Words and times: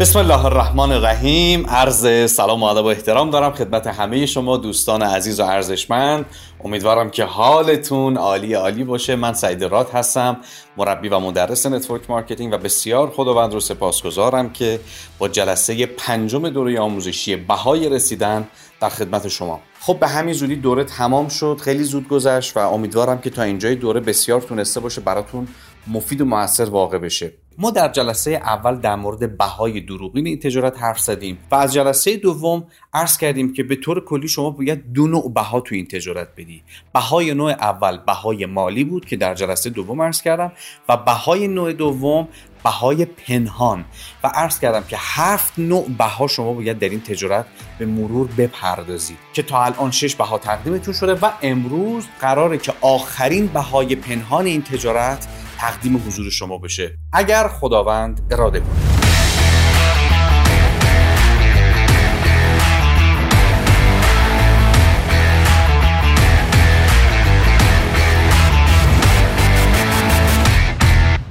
بسم 0.00 0.18
الله 0.18 0.44
الرحمن 0.44 0.92
الرحیم. 0.92 1.66
عرض 1.66 2.30
سلام 2.32 2.62
و 2.62 2.64
ادب 2.64 2.84
و 2.84 2.86
احترام 2.86 3.30
دارم 3.30 3.52
خدمت 3.52 3.86
همه 3.86 4.26
شما 4.26 4.56
دوستان 4.56 5.02
عزیز 5.02 5.40
و 5.40 5.44
ارزشمند. 5.44 6.26
امیدوارم 6.64 7.10
که 7.10 7.24
حالتون 7.24 8.16
عالی 8.16 8.54
عالی 8.54 8.84
باشه. 8.84 9.16
من 9.16 9.34
سعید 9.34 9.64
راد 9.64 9.90
هستم 9.90 10.36
مربی 10.76 11.08
و 11.08 11.18
مدرس 11.18 11.66
network 11.66 12.10
marketing 12.10 12.54
و 12.54 12.58
بسیار 12.58 13.10
خداوند 13.10 13.52
رو 13.52 13.60
سپاسگزارم 13.60 14.52
که 14.52 14.80
با 15.18 15.28
جلسه 15.28 15.86
پنجم 15.86 16.48
دوره 16.48 16.80
آموزشی 16.80 17.36
بهای 17.36 17.88
رسیدن 17.88 18.48
در 18.80 18.88
خدمت 18.88 19.28
شما. 19.28 19.60
خب 19.80 19.98
به 20.00 20.08
همین 20.08 20.34
زودی 20.34 20.56
دوره 20.56 20.84
تمام 20.84 21.28
شد 21.28 21.60
خیلی 21.62 21.84
زود 21.84 22.08
گذشت 22.08 22.56
و 22.56 22.60
امیدوارم 22.60 23.20
که 23.20 23.30
تا 23.30 23.42
اینجای 23.42 23.74
دوره 23.74 24.00
بسیار 24.00 24.40
تونسته 24.40 24.80
باشه 24.80 25.00
براتون 25.00 25.48
مفید 25.86 26.20
و 26.20 26.24
موثر 26.24 26.64
واقع 26.64 26.98
بشه. 26.98 27.32
ما 27.62 27.70
در 27.70 27.88
جلسه 27.88 28.30
اول 28.30 28.76
در 28.76 28.96
مورد 28.96 29.38
بهای 29.38 29.80
دروغین 29.80 30.26
این 30.26 30.38
تجارت 30.38 30.82
حرف 30.82 31.00
زدیم 31.00 31.38
و 31.50 31.54
از 31.54 31.72
جلسه 31.72 32.16
دوم 32.16 32.64
عرض 32.94 33.18
کردیم 33.18 33.52
که 33.52 33.62
به 33.62 33.76
طور 33.76 34.04
کلی 34.04 34.28
شما 34.28 34.50
باید 34.50 34.92
دو 34.92 35.06
نوع 35.06 35.32
بها 35.32 35.60
تو 35.60 35.74
این 35.74 35.86
تجارت 35.86 36.28
بدی. 36.36 36.62
بهای 36.94 37.34
نوع 37.34 37.50
اول 37.50 37.96
بهای 37.96 38.46
مالی 38.46 38.84
بود 38.84 39.04
که 39.04 39.16
در 39.16 39.34
جلسه 39.34 39.70
دوم 39.70 40.02
عرض 40.02 40.22
کردم 40.22 40.52
و 40.88 40.96
بهای 40.96 41.48
نوع 41.48 41.72
دوم 41.72 42.28
بهای 42.64 43.04
پنهان. 43.04 43.84
و 44.24 44.30
عرض 44.34 44.60
کردم 44.60 44.84
که 44.88 44.96
هفت 44.98 45.58
نوع 45.58 45.88
بها 45.98 46.26
شما 46.26 46.52
باید 46.52 46.78
در 46.78 46.88
این 46.88 47.00
تجارت 47.00 47.46
به 47.78 47.86
مرور 47.86 48.28
بپردازید 48.38 49.18
که 49.32 49.42
تا 49.42 49.64
الان 49.64 49.90
شش 49.90 50.14
بها 50.14 50.38
تقدیمتون 50.38 50.94
شده 50.94 51.14
و 51.14 51.30
امروز 51.42 52.06
قراره 52.20 52.58
که 52.58 52.72
آخرین 52.80 53.46
بهای 53.46 53.96
پنهان 53.96 54.46
این 54.46 54.62
تجارت 54.62 55.28
تقدیم 55.60 55.96
حضور 55.96 56.30
شما 56.30 56.58
بشه. 56.58 56.98
اگر 57.12 57.48
خداوند 57.48 58.26
اراده 58.30 58.60
کنه 58.60 58.70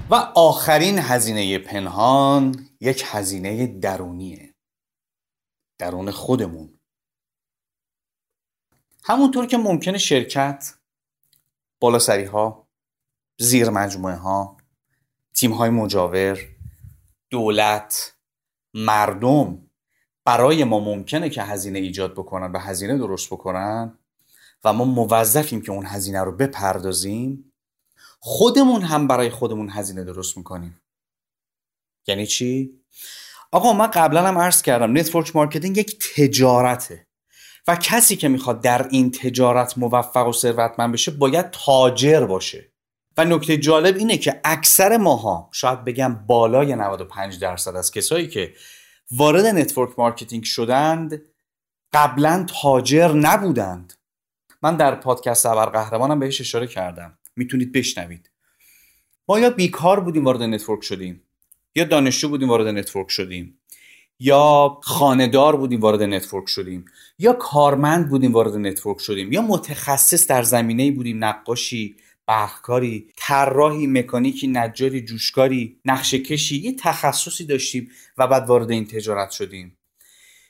و 0.10 0.16
آخرین 0.36 1.00
هزینه 1.00 1.60
پنهان 1.60 2.70
یک 2.82 3.04
هزینه 3.06 3.68
درونیه. 3.68 4.56
درون 5.80 6.12
خودمون. 6.12 6.80
همونطور 9.04 9.46
که 9.46 9.58
ممکنه 9.58 9.98
شرکت 9.98 10.74
بالا 11.82 12.00
سری 12.00 12.26
ها 12.26 12.69
زیر 13.42 13.70
مجموعه 13.70 14.16
ها 14.16 14.58
تیم 15.34 15.52
های 15.52 15.70
مجاور 15.70 16.40
دولت 17.30 18.14
مردم. 18.74 19.70
برای 20.26 20.64
ما 20.64 20.80
ممکنه 20.80 21.30
که 21.30 21.44
هزینه 21.44 21.80
ایجاد 21.80 22.14
بکنن 22.14 22.52
و 22.52 22.60
هزینه 22.60 22.98
درست 22.98 23.28
بکنن 23.28 24.00
و 24.64 24.74
ما 24.74 24.86
موظفیم 24.86 25.62
که 25.62 25.72
اون 25.72 25.86
هزینه 25.86 26.24
رو 26.24 26.32
بپردازیم. 26.32 27.52
خودمون 28.20 28.82
هم 28.82 29.08
برای 29.08 29.30
خودمون 29.30 29.70
هزینه 29.70 30.04
درست 30.04 30.38
می‌کنیم. 30.38 30.82
یعنی 32.08 32.28
چی؟ 32.28 32.80
آقا 33.52 33.74
من 33.74 33.88
قبلا 33.88 34.28
هم 34.28 34.38
عرض 34.38 34.62
کردم 34.62 34.98
network 34.98 35.36
marketing 35.36 35.78
یک 35.78 36.14
تجارته 36.16 37.08
و 37.68 37.76
کسی 37.76 38.16
که 38.16 38.28
می‌خواد 38.28 38.62
در 38.62 38.88
این 38.88 39.12
تجارت 39.12 39.78
موفق 39.78 40.28
و 40.28 40.34
ثروتمند 40.34 40.94
بشه 40.94 41.12
باید 41.12 41.52
تاجر 41.52 42.26
باشه. 42.26 42.72
و 43.20 43.26
نکته 43.26 43.58
جالب 43.58 43.96
اینه 43.96 44.18
که 44.18 44.42
اکثر 44.44 44.98
ماها 44.98 45.50
شاید 45.52 45.84
بگم 45.84 46.16
بالای 46.28 46.76
95 46.76 47.40
درصد 47.40 47.76
از 47.76 47.92
کسایی 47.92 48.28
که 48.28 48.54
وارد 49.12 49.46
network 49.46 50.00
marketing 50.00 50.44
شدند 50.44 51.22
قبلا 51.94 52.46
تاجر 52.62 53.14
نبودند. 53.14 53.94
من 54.62 54.78
در 54.78 54.96
پادکست 54.96 55.46
قهرمانم 55.46 56.20
بهش 56.20 56.42
اشاره 56.42 56.68
کردم. 56.68 57.18
می‌تونید 57.36 57.72
بشنوید. 57.72 58.30
ما 59.30 59.40
یا 59.40 59.50
بیکار 59.50 60.00
بودیم 60.00 60.26
وارد 60.26 60.44
network 60.44 60.84
شدیم 60.84 61.24
یا 61.76 61.84
دانشجو 61.84 62.30
بودیم 62.30 62.50
وارد 62.50 62.68
network 62.68 63.10
شدیم 63.10 63.60
یا 64.20 64.80
خانه‌دار 64.84 65.56
بودیم 65.56 65.80
وارد 65.80 66.04
network 66.04 66.48
شدیم 66.48 66.86
یا 67.18 67.34
کارمند 67.34 68.10
بودیم 68.10 68.34
وارد 68.34 68.56
network 68.56 69.00
شدیم 69.00 69.32
یا 69.32 69.42
متخصص 69.42 70.28
در 70.28 70.44
زمینه 70.44 70.92
بودیم 70.92 71.24
نقاشی 71.24 71.96
برقکاری 72.30 73.08
طراحی 73.18 73.88
مکانیکی 73.88 74.48
نجاری 74.48 75.02
جوشکاری 75.02 75.80
نقشه 75.86 76.20
کشی 76.20 76.58
یه 76.58 76.76
تخصصی 76.76 77.46
داشتیم 77.46 77.90
و 78.18 78.28
بعد 78.28 78.48
وارد 78.48 78.72
این 78.72 78.86
تجارت 78.86 79.32
شدیم. 79.32 79.78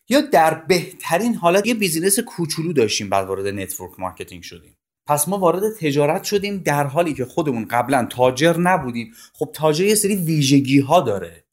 یا 0.09 0.21
در 0.21 0.53
بهترین 0.53 1.35
حالت 1.35 1.67
یه 1.67 1.73
business 1.73 2.19
کوچولو 2.19 2.73
داشتیم 2.73 3.09
بعد 3.09 3.27
وارد 3.27 3.47
network 3.47 3.99
marketing 3.99 4.43
شدیم. 4.43 4.77
پس 5.07 5.27
ما 5.27 5.37
وارد 5.37 5.75
تجارت 5.79 6.23
شدیم 6.23 6.57
در 6.57 6.87
حالی 6.87 7.13
که 7.13 7.25
خودمون 7.25 7.65
قبلا 7.65 8.07
تاجر 8.09 8.57
نبودیم. 8.57 9.13
خب 9.33 9.49
تاجر 9.53 9.85
یه 9.85 9.95
سری 9.95 10.15
ویژگی 10.15 10.79
ها 10.79 11.01
داره. 11.01 11.45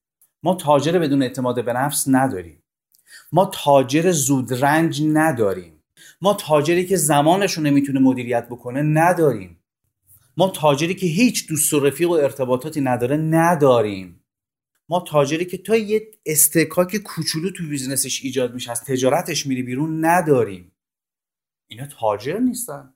ما 0.42 0.54
تاجر 0.54 0.98
بدون 0.98 1.22
اعتماد 1.22 1.64
به 1.64 1.72
نفس 1.72 2.04
نداریم. 2.08 2.62
ما 3.32 3.50
تاجر 3.54 4.10
زودرنج 4.10 5.02
نداریم. 5.06 5.82
ما 6.20 6.34
تاجری 6.34 6.86
که 6.86 6.96
زمانش 6.96 7.52
رو 7.52 7.62
نمی‌تونه 7.62 8.00
مدیریت 8.00 8.46
بکنه 8.48 8.82
نداریم. 8.82 9.62
ما 10.36 10.48
تاجری 10.48 10.94
که 10.94 11.06
هیچ 11.06 11.48
دوست 11.48 11.74
و 11.74 11.80
رفیق 11.80 12.10
و 12.10 12.12
ارتباطاتی 12.12 12.80
نداره 12.80 13.16
نداریم. 13.16 14.24
ما 14.88 15.00
تاجری 15.00 15.44
که 15.44 15.58
تا 15.58 15.76
یه 15.76 16.10
اصطکاک 16.26 16.96
کوچولو 16.96 17.50
تو 17.50 17.68
business 17.68 18.13
ش 18.13 18.24
ایجاد 18.24 18.54
میشه 18.54 18.70
از 18.70 18.84
تجارتش 18.84 19.46
میره 19.46 19.62
بیرون 19.62 20.04
نداریم. 20.04 20.72
اینا 21.66 21.86
تاجر 21.86 22.38
نیستن. 22.38 22.92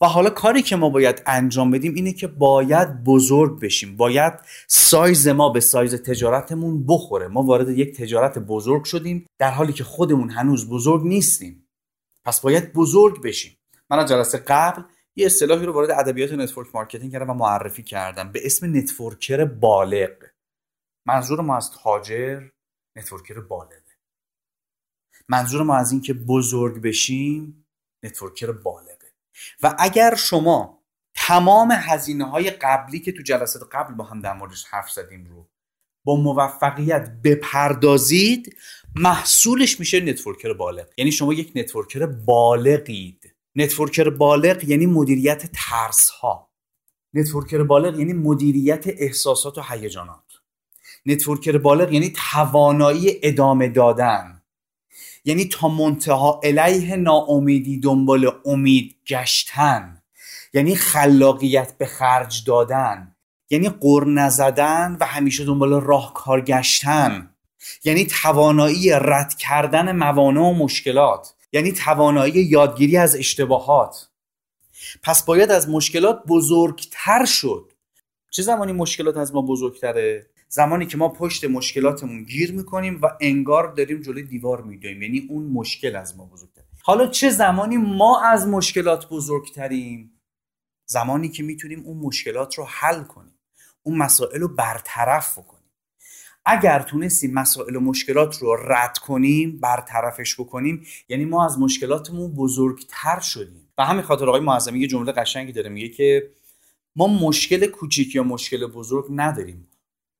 و 0.00 0.06
حالا 0.06 0.30
کاری 0.30 0.62
که 0.62 0.76
ما 0.76 0.90
باید 0.90 1.22
انجام 1.26 1.70
بدیم 1.70 1.94
اینه 1.94 2.12
که 2.12 2.26
باید 2.26 3.04
بزرگ 3.04 3.60
بشیم. 3.60 3.96
باید 3.96 4.32
سایز 4.66 5.28
ما 5.28 5.48
به 5.48 5.60
سایز 5.60 5.94
تجارتمون 5.94 6.86
بخوره. 6.86 7.28
ما 7.28 7.42
وارد 7.42 7.68
یک 7.68 7.96
تجارت 7.96 8.38
بزرگ 8.38 8.84
شدیم 8.84 9.26
در 9.38 9.50
حالی 9.50 9.72
که 9.72 9.84
خودمون 9.84 10.30
هنوز 10.30 10.68
بزرگ 10.68 11.02
نیستیم. 11.02 11.68
پس 12.24 12.40
باید 12.40 12.72
بزرگ 12.72 13.22
بشیم. 13.22 13.58
من 13.90 13.98
از 13.98 14.08
جلسه 14.08 14.38
قبل 14.38 14.82
یه 15.18 15.26
اصطلاحی 15.26 15.66
رو 15.66 15.72
وارد 15.72 15.90
ادبیات 15.90 16.32
network 16.32 16.74
marketing 16.74 17.12
کردم 17.12 17.30
و 17.30 17.34
معرفی 17.34 17.82
کردم. 17.82 18.32
به 18.32 18.46
اسم 18.46 18.76
networker 18.76 19.44
بالغ. 19.44 20.24
منظور 21.06 21.40
ما 21.40 21.56
از 21.56 21.70
تاجر 21.70 22.48
networker 22.96 23.40
بالغه. 23.40 23.82
منظور 25.28 25.62
ما 25.62 25.76
از 25.76 25.92
اینکه 25.92 26.14
بزرگ 26.14 26.82
بشیم 26.82 27.66
networker 28.02 28.52
بالغه. 28.52 29.12
و 29.62 29.74
اگر 29.78 30.14
شما 30.14 30.84
تمام 31.14 31.72
هزینه 31.72 32.24
های 32.24 32.50
قبلی 32.50 33.00
که 33.00 33.12
تو 33.12 33.22
جلسات 33.22 33.68
قبل 33.72 33.94
با 33.94 34.04
هم 34.04 34.20
در 34.20 34.32
موردش 34.32 34.64
حرف 34.64 34.90
زدیم 34.90 35.26
رو 35.26 35.48
با 36.04 36.16
موفقیت 36.16 37.10
بپردازید 37.24 38.56
محصولش 38.94 39.80
میشه 39.80 40.00
networker 40.00 40.52
بالغ. 40.52 40.86
یعنی 40.96 41.12
شما 41.12 41.32
یک 41.32 41.52
networker 41.54 42.06
بالغید. 42.06 43.37
networker 43.56 44.10
بالغ 44.10 44.64
یعنی 44.64 44.86
مدیریت 44.86 45.50
ترس 45.52 46.10
ها 46.10 46.48
networker 47.14 47.62
بالغ 47.62 47.98
یعنی 47.98 48.12
مدیریت 48.12 48.84
احساسات 48.86 49.58
و 49.58 49.62
هیجانات. 49.62 50.24
networker 51.06 51.58
بالغ 51.58 51.92
یعنی 51.92 52.12
توانایی 52.32 53.20
ادامه 53.22 53.68
دادن. 53.68 54.42
یعنی 55.24 55.44
تا 55.44 55.68
منتهی‌الیه 55.68 56.96
ناامیدی 56.96 57.80
دنبال 57.80 58.30
امید 58.44 58.96
گشتن. 59.06 60.02
یعنی 60.54 60.76
خلاقیت 60.76 61.78
به 61.78 61.86
خرج 61.86 62.44
دادن. 62.46 63.16
یعنی 63.50 63.68
قر 63.68 64.04
نزدن 64.04 64.96
و 65.00 65.04
همیشه 65.04 65.44
دنبال 65.44 65.80
راهکار 65.80 66.40
گشتن. 66.40 67.34
یعنی 67.84 68.06
توانایی 68.06 68.90
رد 68.92 69.34
کردن 69.34 69.96
موانع 69.96 70.40
و 70.40 70.52
مشکلات. 70.52 71.34
یعنی 71.52 71.72
توانایی 71.72 72.42
یادگیری 72.42 72.96
از 72.96 73.16
اشتباهات. 73.16 74.08
پس 75.02 75.24
باید 75.24 75.50
از 75.50 75.68
مشکلات 75.68 76.22
بزرگتر 76.28 77.24
شد. 77.24 77.72
چه 78.30 78.42
زمانی 78.42 78.72
مشکلات 78.72 79.16
از 79.16 79.34
ما 79.34 79.42
بزرگتره؟ 79.42 80.30
زمانی 80.48 80.86
که 80.86 80.96
ما 80.96 81.08
پشت 81.08 81.44
مشکلاتمون 81.44 82.22
گیر 82.24 82.52
می‌کنیم 82.52 82.98
و 83.02 83.06
انگار 83.20 83.72
داریم 83.72 84.00
جلوی 84.00 84.22
دیوار 84.22 84.62
میدویم. 84.62 85.02
یعنی 85.02 85.26
اون 85.30 85.46
مشکل 85.46 85.96
از 85.96 86.16
ما 86.16 86.24
بزرگتره. 86.24 86.64
حالا 86.82 87.06
چه 87.06 87.30
زمانی 87.30 87.76
ما 87.76 88.22
از 88.22 88.46
مشکلات 88.46 89.08
بزرگتریم؟ 89.08 90.20
زمانی 90.86 91.28
که 91.28 91.42
می‌تونیم 91.42 91.82
اون 91.84 91.96
مشکلات 91.96 92.54
رو 92.54 92.64
حل 92.68 93.02
کنیم. 93.02 93.38
اون 93.82 93.98
مسائل 93.98 94.40
رو 94.40 94.48
برطرف 94.48 95.38
بکنیم. 95.38 95.57
اگر 96.50 96.82
تونستیم 96.82 97.34
مسائل 97.34 97.76
و 97.76 97.80
مشکلات 97.80 98.38
رو 98.38 98.56
رد 98.56 98.98
کنیم 98.98 99.60
برطرفش 99.60 100.40
بکنیم 100.40 100.86
یعنی 101.08 101.24
ما 101.24 101.44
از 101.44 101.58
مشکلاتمون 101.58 102.34
بزرگتر 102.34 103.20
شدیم. 103.20 103.72
و 103.78 103.84
همین 103.84 104.02
خاطر 104.02 104.28
آقای 104.28 104.40
معظمی 104.40 104.80
یه 104.80 104.86
جمله 104.86 105.12
قشنگی 105.12 105.52
داره 105.52 105.68
میگه 105.68 105.88
که 105.88 106.30
ما 106.96 107.06
مشکل 107.06 107.66
کوچیک 107.66 108.14
یا 108.14 108.22
مشکل 108.22 108.66
بزرگ 108.66 109.04
نداریم. 109.10 109.68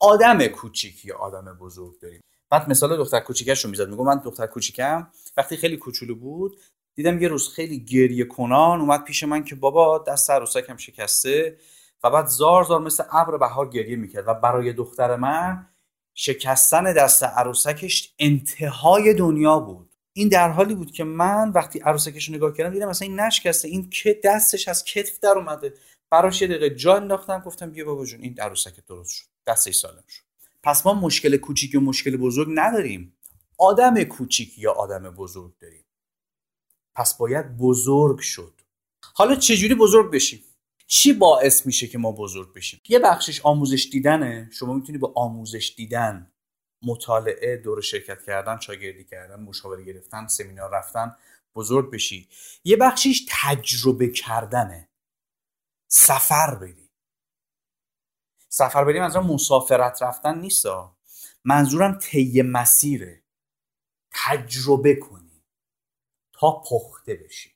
آدم 0.00 0.46
کوچیک 0.46 1.04
یا 1.04 1.16
آدم 1.16 1.58
بزرگ 1.60 2.00
داریم. 2.00 2.20
بعد 2.50 2.70
مثال 2.70 2.96
دختر 2.96 3.20
کوچیکش 3.20 3.64
رو 3.64 3.70
می‌زد 3.70 3.88
میگم 3.88 4.04
من 4.04 4.20
دختر 4.24 4.46
کوچیکم. 4.46 5.08
وقتی 5.36 5.56
خیلی 5.56 5.76
کوچولو 5.76 6.14
بود 6.14 6.60
دیدم 6.96 7.22
یه 7.22 7.28
روز 7.28 7.48
خیلی 7.48 7.84
گریه 7.84 8.24
کنان 8.24 8.80
اومد 8.80 9.04
پیش 9.04 9.24
من 9.24 9.44
که 9.44 9.54
بابا 9.54 10.04
دست 10.08 10.30
عروسکم 10.30 10.76
شکسته. 10.76 11.56
و 12.04 12.10
بعد 12.10 12.26
زار 12.26 12.64
زار 12.64 12.80
مثل 12.80 13.04
ابر 13.12 13.36
بهار 13.36 13.68
گریه 13.68 13.96
می‌کرد. 13.96 14.24
و 14.28 14.34
برای 14.34 14.72
دختر 14.72 15.16
من 15.16 15.66
شکستن 16.20 16.92
دست 16.92 17.22
عروسکش 17.22 18.14
انتهای 18.18 19.14
دنیا 19.14 19.58
بود. 19.58 19.94
این 20.12 20.28
در 20.28 20.50
حالی 20.50 20.74
بود 20.74 20.92
که 20.92 21.04
من 21.04 21.50
وقتی 21.50 21.78
عروسکش 21.78 22.28
رو 22.28 22.34
نگاه 22.34 22.52
کردم 22.52 22.70
دیدم 22.70 22.88
مثلا 22.88 23.08
این 23.08 23.20
نشکسته. 23.20 23.68
این 23.68 23.90
که 23.90 24.20
دستش 24.24 24.68
از 24.68 24.84
کتف 24.84 25.20
در 25.20 25.28
اومده. 25.28 25.74
براش 26.10 26.42
یه 26.42 26.48
دقیقه 26.48 26.70
جا 26.70 26.96
انداختم 26.96 27.38
گفتم 27.38 27.70
بیا 27.70 27.84
بابا 27.84 28.04
جون 28.04 28.20
این 28.20 28.40
عروسک 28.40 28.86
درست 28.86 29.10
شد. 29.10 29.26
دستش 29.46 29.74
سالم 29.74 30.04
شد. 30.08 30.22
پس 30.62 30.86
ما 30.86 30.94
مشکل 30.94 31.36
کوچیک 31.36 31.74
و 31.74 31.80
مشکل 31.80 32.16
بزرگ 32.16 32.48
نداریم. 32.54 33.16
آدم 33.58 34.04
کوچیک 34.04 34.58
یا 34.58 34.72
آدم 34.72 35.10
بزرگ 35.10 35.58
داریم. 35.58 35.84
پس 36.96 37.16
باید 37.16 37.56
بزرگ 37.56 38.18
شد. 38.18 38.60
حالا 39.14 39.36
چجوری 39.36 39.74
بزرگ 39.74 40.12
بشیم؟ 40.12 40.44
چی 40.90 41.12
باعث 41.12 41.66
میشه 41.66 41.86
که 41.86 41.98
ما 41.98 42.12
بزرگ 42.12 42.54
بشیم؟ 42.54 42.80
یه 42.88 42.98
بخشش 42.98 43.40
آموزش 43.40 43.88
دیدنه. 43.92 44.50
شما 44.52 44.74
می‌تونی 44.74 44.98
با 44.98 45.12
آموزش 45.16 45.74
دیدن 45.76 46.32
مطالعه 46.82 47.56
دور 47.56 47.80
شرکت 47.80 48.22
کردن 48.22 48.60
شاگردی 48.60 49.04
کردن 49.04 49.40
مشاوره 49.40 49.84
گرفتن 49.84 50.26
سمینار 50.26 50.70
رفتن 50.70 51.16
بزرگ 51.54 51.92
بشی. 51.92 52.28
یه 52.64 52.76
بخشیش 52.76 53.26
تجربه 53.28 54.08
کردنه. 54.08 54.88
سفر 55.88 56.54
بری. 56.54 56.90
سفر 58.48 58.84
بریم 58.84 59.02
منظورم 59.02 59.26
مسافرت 59.26 60.02
رفتن 60.02 60.38
نیست 60.38 60.66
منظورم 61.44 61.98
طی 61.98 62.42
مسیره. 62.42 63.22
تجربه 64.14 64.94
کنی. 64.94 65.44
تا 66.32 66.62
پخته 66.70 67.14
بشی. 67.14 67.54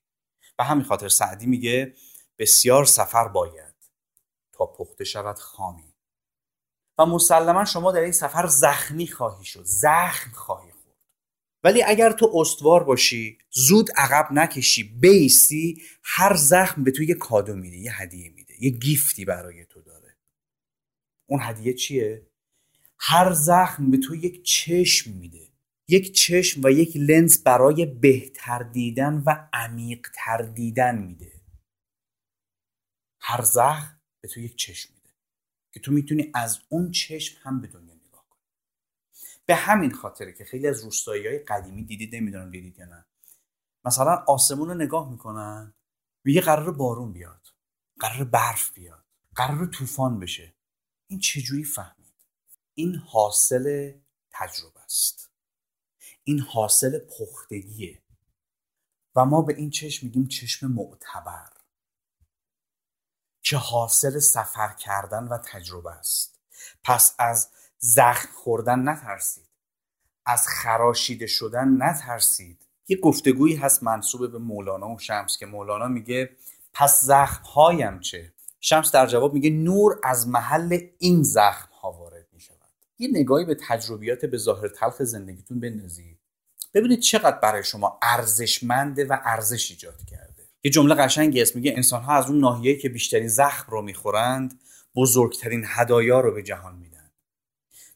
به 0.58 0.64
همین 0.64 0.84
خاطر 0.84 1.08
سعدی 1.08 1.46
میگه 1.46 1.94
بسیار 2.38 2.84
سفر 2.84 3.28
باید 3.28 3.74
تا 4.52 4.66
پخته 4.66 5.04
شود 5.04 5.38
خامی. 5.38 5.94
و 6.98 7.06
مسلما 7.06 7.64
شما 7.64 7.92
در 7.92 8.00
این 8.00 8.12
سفر 8.12 8.46
زخمی 8.46 9.06
خواهی 9.06 9.44
شد 9.44 9.64
زخم 9.64 10.30
خواهی 10.30 10.70
خورد. 10.70 10.98
ولی 11.64 11.82
اگر 11.82 12.12
تو 12.12 12.30
استوار 12.34 12.84
باشی 12.84 13.38
زود 13.50 13.90
عقب 13.96 14.32
نکشی 14.32 14.82
بیستی 14.82 15.82
هر 16.02 16.36
زخم 16.36 16.84
به 16.84 16.90
تو 16.90 17.02
یه 17.02 17.14
کادو 17.14 17.54
میده 17.54 17.76
یه 17.76 18.02
هدیه 18.02 18.30
میده 18.30 18.54
یه 18.60 18.70
گیفتی 18.70 19.24
برای 19.24 19.64
تو 19.64 19.82
داره. 19.82 20.16
اون 21.26 21.40
هدیه 21.42 21.74
چیه؟ 21.74 22.26
هر 22.98 23.32
زخم 23.32 23.90
به 23.90 23.96
تو 23.96 24.14
یک 24.14 24.44
چشم 24.44 25.10
میده 25.10 25.48
یک 25.88 26.14
چشم 26.14 26.60
و 26.64 26.70
یک 26.70 26.96
لنز 26.96 27.42
برای 27.42 27.86
بهتر 27.86 28.62
دیدن 28.62 29.22
و 29.26 29.48
عمیقتر 29.52 30.42
دیدن 30.42 30.98
میده. 30.98 31.31
هر 33.22 33.42
زخم 33.42 34.00
به 34.20 34.28
تو 34.28 34.40
یک 34.40 34.56
چشم 34.56 34.94
میده 34.94 35.10
که 35.72 35.80
تو 35.80 35.92
می‌تونی 35.92 36.30
از 36.34 36.60
اون 36.68 36.90
چشم 36.90 37.38
هم 37.42 37.60
به 37.60 37.66
دنیا 37.66 37.94
نگاه 37.94 38.26
کنی. 38.30 38.42
به 39.46 39.54
همین 39.54 39.90
خاطره 39.92 40.32
که 40.32 40.44
خیلی 40.44 40.68
از 40.68 40.84
روستایی 40.84 41.26
های 41.26 41.38
قدیمی 41.38 41.84
دیدید 41.84 42.14
نمی‌دونم 42.14 42.50
دیدید 42.50 42.78
یا 42.78 42.86
نه. 42.86 43.06
مثلا 43.84 44.24
آسمون 44.28 44.68
رو 44.68 44.74
نگاه 44.74 45.10
می‌کنن 45.10 45.74
میگه 46.24 46.40
قرار 46.40 46.72
بارون 46.72 47.12
بیاد 47.12 47.48
قرار 48.00 48.24
برف 48.24 48.72
بیاد 48.72 49.04
قرار 49.34 49.66
طوفان 49.66 50.18
بشه. 50.18 50.54
این 51.06 51.18
چجوری 51.18 51.64
فهمید؟ 51.64 52.14
این 52.74 52.94
حاصل 52.94 53.92
تجربه 54.30 54.80
است. 54.80 55.30
این 56.24 56.40
حاصل 56.40 56.98
پختگیه. 56.98 58.02
و 59.16 59.24
ما 59.24 59.42
به 59.42 59.54
این 59.54 59.70
چشم 59.70 60.06
میگیم 60.06 60.28
چشم 60.28 60.66
معتبر. 60.66 61.51
که 63.42 63.56
حاصل 63.56 64.18
سفر 64.18 64.72
کردن 64.72 65.24
و 65.24 65.38
تجربه 65.38 65.90
است. 65.90 66.40
پس 66.84 67.14
از 67.18 67.48
زخم 67.78 68.28
خوردن 68.34 68.88
نترسید. 68.88 69.48
از 70.26 70.48
خراشیده 70.48 71.26
شدن 71.26 71.82
نترسید. 71.82 72.66
یه 72.88 72.96
گفتگویی 73.00 73.56
هست 73.56 73.82
منصوب 73.82 74.32
به 74.32 74.38
مولانا 74.38 74.88
و 74.88 74.98
شمس 74.98 75.38
که 75.38 75.46
مولانا 75.46 75.88
میگه 75.88 76.30
پس 76.72 77.02
زخم 77.04 77.44
هایم 77.44 78.00
چه؟ 78.00 78.32
شمس 78.60 78.92
در 78.92 79.06
جواب 79.06 79.34
میگه 79.34 79.50
نور 79.50 80.00
از 80.04 80.28
محل 80.28 80.78
این 80.98 81.22
زخم 81.22 81.68
ها 81.82 81.92
وارد 81.92 82.26
می‌شود. 82.32 82.56
یه 82.98 83.08
نگاهی 83.12 83.44
به 83.44 83.54
تجربیات 83.68 84.24
به 84.24 84.38
ظاهر 84.38 84.68
تلخ 84.68 85.02
زندگیتون 85.02 85.60
بندازید. 85.60 86.18
ببینید 86.74 87.00
چقدر 87.00 87.38
برای 87.38 87.64
شما 87.64 87.98
ارزشمنده 88.02 89.04
و 89.04 89.16
ارزش 89.24 89.70
ایجاد 89.70 90.04
کرد 90.10 90.31
یه 90.64 90.70
جمله 90.70 90.94
قشنگی 90.94 91.42
است 91.42 91.56
میگه 91.56 91.72
انسان 91.76 92.02
ها 92.02 92.12
از 92.12 92.26
اون 92.26 92.38
ناحیه‌ای 92.38 92.78
که 92.78 92.88
بیشترین 92.88 93.28
زخم 93.28 93.72
رو 93.72 93.82
می‌خورند 93.82 94.60
بزرگترین 94.96 95.64
هدایا 95.66 96.20
رو 96.20 96.34
به 96.34 96.42
جهان 96.42 96.76
میدن. 96.76 97.10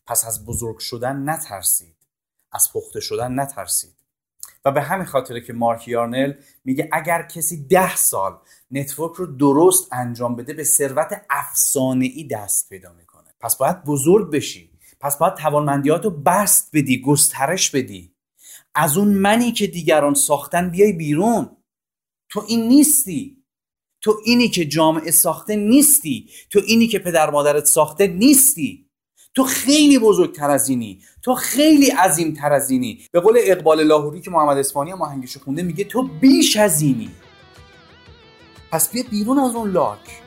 پس 0.06 0.26
از 0.26 0.46
بزرگ 0.46 0.78
شدن 0.78 1.28
نترسید. 1.30 1.96
از 2.52 2.72
پخته 2.72 3.00
شدن 3.00 3.40
نترسید. 3.40 3.94
و 4.64 4.72
به 4.72 4.82
همین 4.82 5.06
خاطره 5.06 5.40
که 5.40 5.52
مارک 5.52 5.88
یارنل 5.88 6.32
میگه 6.64 6.88
اگر 6.92 7.22
کسی 7.22 7.66
ده 7.66 7.96
سال 7.96 8.38
network 8.70 9.14
رو 9.14 9.26
درست 9.26 9.92
انجام 9.92 10.36
بده 10.36 10.52
به 10.52 10.64
ثروت 10.64 11.22
افسانه 11.30 12.04
ای 12.04 12.24
دست 12.24 12.68
پیدا 12.68 12.92
می‌کنه. 12.92 13.34
پس 13.40 13.56
باید 13.56 13.84
بزرگ 13.84 14.32
بشی. 14.32 14.70
پس 15.00 15.18
باید 15.18 15.34
توانمندیات 15.34 16.04
رو 16.04 16.10
بسط 16.11 16.70
بدی 16.72 17.00
گسترش 17.00 17.70
بدی. 17.70 18.14
از 18.74 18.96
اون 18.96 19.08
منی 19.08 19.52
که 19.52 19.66
دیگران 19.66 20.14
ساختن 20.14 20.70
بیای 20.70 20.92
بیرون. 20.92 21.56
تو 22.28 22.44
این 22.49 22.69
نیستی. 22.69 23.37
تو 24.00 24.20
اینی 24.25 24.49
که 24.49 24.64
جامعه 24.64 25.11
ساخته 25.11 25.56
نیستی. 25.56 26.30
تو 26.50 26.61
اینی 26.66 26.87
که 26.87 26.99
پدر 26.99 27.30
مادرت 27.30 27.64
ساخته 27.64 28.06
نیستی. 28.06 28.87
تو 29.35 29.45
خیلی 29.45 29.99
بزرگتر 29.99 30.50
از 30.50 30.68
اینی. 30.68 31.02
تو 31.23 31.35
خیلی 31.35 31.90
عظیم 31.90 32.35
تر 32.35 32.52
از 32.52 32.71
اینی. 32.71 33.00
به 33.12 33.21
قول 33.21 33.38
اقبال 33.40 33.85
لاهوری 33.85 34.21
که 34.21 34.30
محمد 34.30 34.59
اصفهانی 34.59 34.90
هم 34.90 35.02
آهنگشو 35.02 35.40
خونده 35.40 35.62
میگه 35.62 35.85
تو 35.85 36.02
بیش 36.02 36.56
از 36.56 36.83
اینی. 36.83 37.11
پس 38.71 38.90
بیا 38.90 39.04
بیرون 39.11 39.38
از 39.38 39.54
اون 39.54 39.71
لاک. 39.71 40.23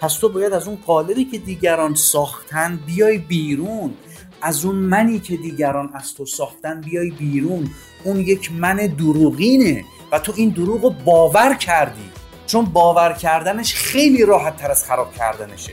پس 0.00 0.14
تو 0.14 0.28
باید 0.28 0.52
از 0.52 0.68
اون 0.68 0.76
قالبی 0.76 1.24
که 1.24 1.38
دیگران 1.38 1.94
ساختن 1.94 2.80
بیای 2.86 3.18
بیرون. 3.18 3.94
از 4.42 4.64
اون 4.64 4.74
منی 4.74 5.18
که 5.18 5.36
دیگران 5.36 5.90
از 5.94 6.14
تو 6.14 6.26
ساختن 6.26 6.80
بیای 6.80 7.10
بیرون. 7.10 7.70
اون 8.04 8.20
یک 8.20 8.52
من 8.52 8.76
دروغینه 8.76 9.84
و 10.12 10.18
تو 10.18 10.32
این 10.36 10.48
دروغ 10.48 10.82
رو 10.82 10.90
باور 10.90 11.54
کردی. 11.54 12.10
چون 12.46 12.64
باور 12.64 13.12
کردنش 13.12 13.74
خیلی 13.74 14.24
راحت 14.24 14.56
تر 14.56 14.70
از 14.70 14.84
خراب 14.84 15.14
کردنشه. 15.14 15.72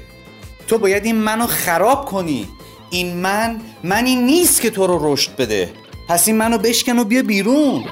تو 0.67 0.77
باید 0.77 1.05
این 1.05 1.15
منو 1.15 1.48
خراب 1.48 2.05
کنی. 2.05 2.48
این 2.89 3.17
من 3.17 3.62
منی 3.84 4.15
نیست 4.15 4.62
که 4.62 4.70
تو 4.70 4.88
رو 4.88 5.13
رشد 5.13 5.36
بده. 5.36 5.70
پس 6.10 6.27
این 6.27 6.38
منو 6.38 6.58
بشکن 6.58 7.00
و 7.00 7.03
بیا 7.03 7.24
بیرون. 7.24 7.84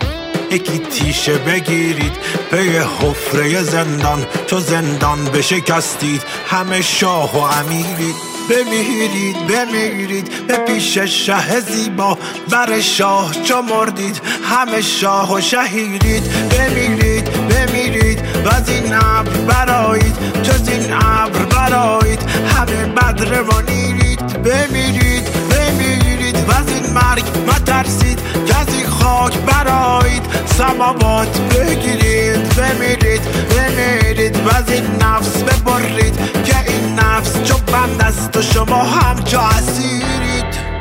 یکی 0.52 0.80
تیشه 0.80 1.38
بگیرید 1.38 2.14
به 2.52 2.58
حفره 2.58 3.64
زندان. 3.64 4.26
چو 4.48 4.60
زندان 4.60 5.26
بشکستید. 5.26 6.22
همه 6.48 6.82
شاه 6.82 7.38
و 7.38 7.40
امیرید. 7.40 8.31
بمیرید 8.50 9.48
بمیرید 9.48 10.48
به 10.48 10.58
پیش 10.58 10.98
شه 10.98 11.60
زیبا 11.60 12.18
بر 12.50 12.80
شاه 12.80 13.32
چو 13.44 13.62
مردید 13.62 14.22
همه 14.50 14.82
شاه 14.82 15.34
و 15.34 15.42
شهیدید. 15.42 16.24
بمیرید 16.50 17.32
بمیرید 17.50 18.20
و 18.46 18.50
از 18.50 18.70
این 18.70 18.94
ابر 18.94 19.32
برایید 19.48 20.16
جز 20.44 20.68
این 20.68 20.94
ابر 20.94 21.46
برایید 21.46 22.22
همه 22.58 22.86
بدر 22.86 23.42
و 23.42 23.62
نیرید 23.70 24.44
بمیرید 24.44 25.24
بمیرید 25.50 26.50
و 26.50 26.52
از 26.52 26.68
این 26.68 26.94
مرگ 26.94 27.24
مترسید 27.48 28.20
که 28.46 28.58
از 28.58 28.68
این 28.74 28.88
خاک 28.88 29.38
برایید 29.38 30.22
سماوات 30.58 31.40
بگیرید 31.40 32.56
بمیرید. 32.56 33.01
بمیرید 33.20 34.38
و 34.38 34.50
از 34.50 34.72
این 34.72 34.86
نفس 34.86 35.44
ببرید 35.44 36.44
که 36.44 36.72
این 36.72 36.94
نفس 36.94 37.44
چو 37.44 37.58
بند 37.58 38.02
است 38.02 38.38
و 38.38 38.42
شما 38.42 38.84
هم 38.84 39.24
جا 39.24 39.42
اسیرید. 39.42 40.72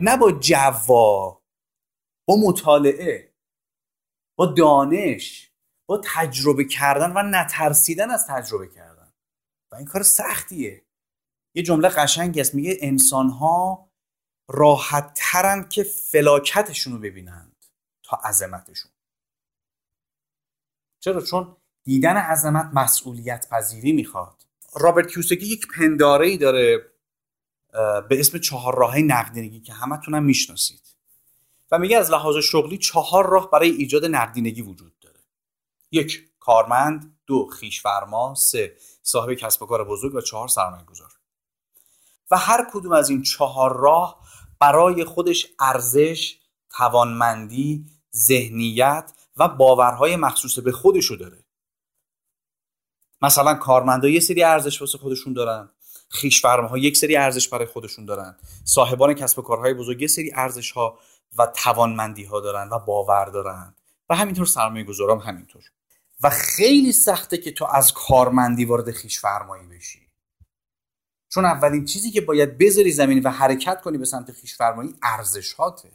نه 0.00 0.16
با 0.16 0.32
جوا 0.32 1.42
با 2.28 2.36
مطالعه 2.36 3.34
با 4.38 4.46
دانش 4.46 5.52
با 5.88 6.00
تجربه 6.04 6.64
کردن 6.64 7.12
و 7.12 7.22
نترسیدن 7.22 8.10
از 8.10 8.26
تجربه 8.26 8.68
کردن. 8.68 9.12
و 9.72 9.76
این 9.76 9.86
کار 9.86 10.02
سختیه. 10.02 10.86
یه 11.54 11.62
جمله 11.62 11.88
قشنگی 11.88 12.40
است 12.40 12.54
میگه 12.54 12.76
انسان 12.80 13.28
ها 13.28 13.88
راحت 14.48 15.12
ترن 15.16 15.68
که 15.68 15.82
فلاکتشون 15.82 16.92
رو 16.92 16.98
ببینند 16.98 17.66
تا 18.04 18.16
عظمتشون. 18.16 18.91
چرا؟ 21.04 21.20
چون 21.22 21.56
دیدن 21.84 22.16
عظمت 22.16 22.70
مسئولیت 22.74 23.48
پذیری 23.50 23.92
می‌خواد. 23.92 24.44
رابرت 24.80 25.12
کیوسکی 25.12 25.46
یک 25.46 25.66
پنداره 25.76 26.26
ای 26.26 26.36
داره 26.36 26.92
به 28.08 28.20
اسم 28.20 28.38
چهار 28.38 28.74
راه 28.74 28.98
نقدینگی 28.98 29.60
که 29.60 29.72
همتون 29.72 30.14
هم 30.14 30.22
می‌شناسید. 30.22 30.82
و 31.70 31.78
میگه 31.78 31.96
از 31.96 32.10
لحاظ 32.10 32.36
شغلی 32.36 32.78
چهار 32.78 33.30
راه 33.30 33.50
برای 33.50 33.70
ایجاد 33.70 34.04
نقدینگی 34.04 34.62
وجود 34.62 34.98
داره. 35.00 35.20
یک 35.90 36.28
کارمند. 36.40 37.18
دو 37.26 37.46
خیشفرما 37.46 38.34
سه 38.34 38.76
صاحب 39.02 39.34
کسب 39.34 39.62
و 39.62 39.66
کار 39.66 39.84
بزرگ 39.84 40.14
و 40.14 40.20
چهار 40.20 40.48
سرمایه 40.48 40.84
گذار 40.84 41.12
و 42.30 42.36
هر 42.36 42.66
کدوم 42.72 42.92
از 42.92 43.10
این 43.10 43.22
چهار 43.22 43.76
راه 43.76 44.20
برای 44.60 45.04
خودش 45.04 45.46
ارزش 45.60 46.38
توانمندی 46.70 47.86
ذهنیت 48.16 49.12
و 49.42 49.48
باورهای 49.48 50.16
مخصوص 50.16 50.58
به 50.58 50.72
خودشو 50.72 51.14
داره. 51.14 51.44
مثلا 53.22 53.54
کارمندا 53.54 54.08
یه 54.08 54.20
سری 54.20 54.42
ارزش 54.42 54.80
واسه 54.80 54.98
خودشون 54.98 55.32
دارن. 55.32 55.70
ها 56.42 56.78
یک 56.78 56.96
سری 56.96 57.16
ارزش 57.16 57.48
برای 57.48 57.66
خودشون 57.66 58.04
دارن. 58.04 58.36
صاحبان 58.64 59.14
کسب 59.14 59.38
و 59.38 59.42
کارهای 59.42 59.74
بزرگ 59.74 60.02
یه 60.02 60.08
سری 60.08 60.32
ارزش 60.34 60.70
ها 60.70 60.98
و 61.38 61.46
توانمندی 61.46 62.24
ها 62.24 62.40
دارن 62.40 62.68
و 62.68 62.78
باور 62.78 63.24
دارن. 63.24 63.74
و 64.08 64.16
همینطور 64.16 64.46
سرمایه 64.46 64.84
گذارم 64.84 65.18
همینطور. 65.18 65.62
و 66.22 66.30
خیلی 66.30 66.92
سخته 66.92 67.38
که 67.38 67.52
تو 67.52 67.64
از 67.64 67.92
کارمندی 67.92 68.64
وارد 68.64 68.90
خیش 68.90 69.20
فرمایی 69.20 69.66
بشی. 69.66 70.06
چون 71.28 71.44
اولین 71.44 71.84
چیزی 71.84 72.10
که 72.10 72.20
باید 72.20 72.58
بذاری 72.58 72.92
زمین 72.92 73.22
و 73.22 73.30
حرکت 73.30 73.80
کنی 73.80 73.98
به 73.98 74.04
سمت 74.04 74.32
خیش 74.32 74.56
فرمایی 74.56 74.94
ارزشاته 75.02 75.90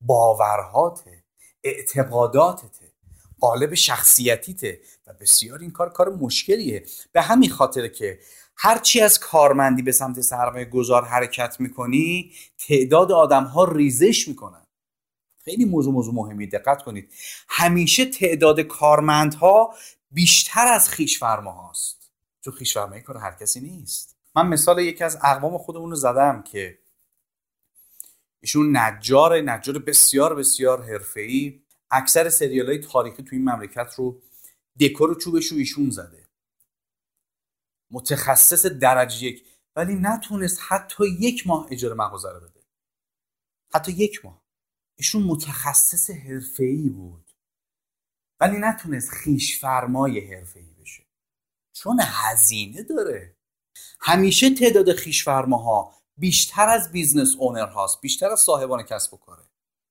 باورهاته. 0.00 1.24
اعتقاداتته 1.64 2.92
قالب 3.40 3.74
شخصیتیته 3.74 4.80
و 5.06 5.12
بسیار 5.20 5.58
این 5.58 5.70
کار 5.70 5.92
کار 5.92 6.08
مشکلیه. 6.08 6.86
به 7.12 7.22
همین 7.22 7.50
خاطر 7.50 7.88
که 7.88 8.18
هرچی 8.56 9.00
از 9.00 9.18
کارمندی 9.18 9.82
به 9.82 9.92
سمت 9.92 10.20
سرمایه 10.20 10.64
گذار 10.64 11.04
حرکت 11.04 11.60
می‌کنی 11.60 12.32
تعداد 12.58 13.12
آدم 13.12 13.44
ها 13.44 13.64
ریزش 13.64 14.28
می‌کنن. 14.28 14.64
خیلی 15.44 15.64
موضوع 15.64 15.94
موضوع 15.94 16.14
مهمی 16.14 16.46
دقت 16.46 16.82
کنید. 16.82 17.12
همیشه 17.48 18.04
تعداد 18.04 18.60
کارمندها 18.60 19.74
بیشتر 20.10 20.66
از 20.66 20.88
خیش 20.88 21.22
هاست 21.22 22.10
تو 22.42 22.50
خیش 22.50 22.76
کار 22.76 23.16
هر 23.16 23.36
کسی 23.40 23.60
نیست. 23.60 24.16
من 24.36 24.46
مثال 24.46 24.78
یکی 24.78 25.04
از 25.04 25.18
اقوام 25.22 25.58
خودمون 25.58 25.90
رو 25.90 25.96
زدم 25.96 26.42
که 26.42 26.78
ایشون 28.42 28.76
نجار 28.76 29.40
نجار 29.40 29.78
بسیار 29.78 30.34
بسیار 30.34 30.92
حرفه‌ای. 30.92 31.62
اکثر 31.90 32.28
سریال 32.28 32.66
های 32.66 32.78
تاریخی 32.78 33.22
تو 33.22 33.36
این 33.36 33.44
مملکت 33.44 33.94
رو 33.96 34.22
دکور 34.80 35.10
و 35.10 35.14
چوبش 35.14 35.46
رو 35.46 35.58
ایشون 35.58 35.90
زده. 35.90 36.28
متخصص 37.90 38.66
درجه 38.66 39.26
یک. 39.26 39.44
ولی 39.76 39.94
نتونست 39.94 40.60
حتی 40.68 41.04
یک 41.20 41.46
ماه 41.46 41.66
اجاره 41.70 41.94
مغازه 41.94 42.28
رو 42.32 42.40
بده. 42.40 42.64
حتی 43.74 43.92
یک 43.92 44.24
ماه. 44.24 44.44
ایشون 44.96 45.22
متخصص 45.22 46.10
حرفه‌ای 46.10 46.88
بود. 46.88 47.30
ولی 48.40 48.56
نتونست 48.56 49.10
خویش 49.10 49.60
فرمای 49.60 50.34
حرفه‌ای 50.34 50.74
بشه. 50.80 51.06
چون 51.72 52.00
هزینه 52.02 52.82
داره. 52.82 53.36
همیشه 54.00 54.54
تعداد 54.54 54.92
خویش 54.92 55.24
فرماها 55.24 55.97
بیشتر 56.18 56.68
از 56.68 56.92
business 56.92 57.36
owner 57.38 57.66
هاست 57.66 58.00
بیشتر 58.00 58.30
از 58.30 58.40
صاحبان 58.40 58.82
کسب 58.82 59.14
و 59.14 59.16
کاره. 59.16 59.42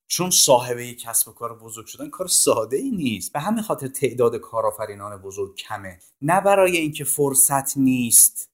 چون 0.10 0.29
صاحب 0.29 0.94
کسب 0.93 1.27
و 1.27 1.31
کار 1.31 1.60
بزرگ 1.60 1.86
شدن 1.86 2.10
کار 2.10 2.27
ساده 2.27 2.77
ای 2.77 2.91
نیست. 2.91 3.34
به 3.34 3.39
همین 3.39 3.63
خاطر 3.63 3.88
تعداد 3.88 4.36
کارآفرینان 4.36 5.17
بزرگ 5.17 5.55
کمه. 5.55 6.00
نه 6.22 6.41
برای 6.41 6.77
اینکه 6.77 7.03
فرصت 7.03 7.77
نیست. 7.77 8.50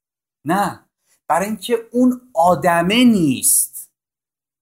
نه. 0.45 0.89
برای 1.27 1.45
اینکه 1.45 1.87
اون 1.91 2.21
آدمه 2.33 3.03
نیست. 3.03 3.91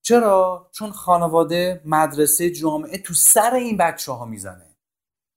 چرا؟ 0.04 0.70
چون 0.72 0.90
خانواده 0.90 1.82
مدرسه 1.84 2.50
جامعه 2.50 2.98
تو 2.98 3.14
سر 3.14 3.54
این 3.54 3.76
بچه 3.76 4.12
ها 4.12 4.24
می‌زنه. 4.24 4.76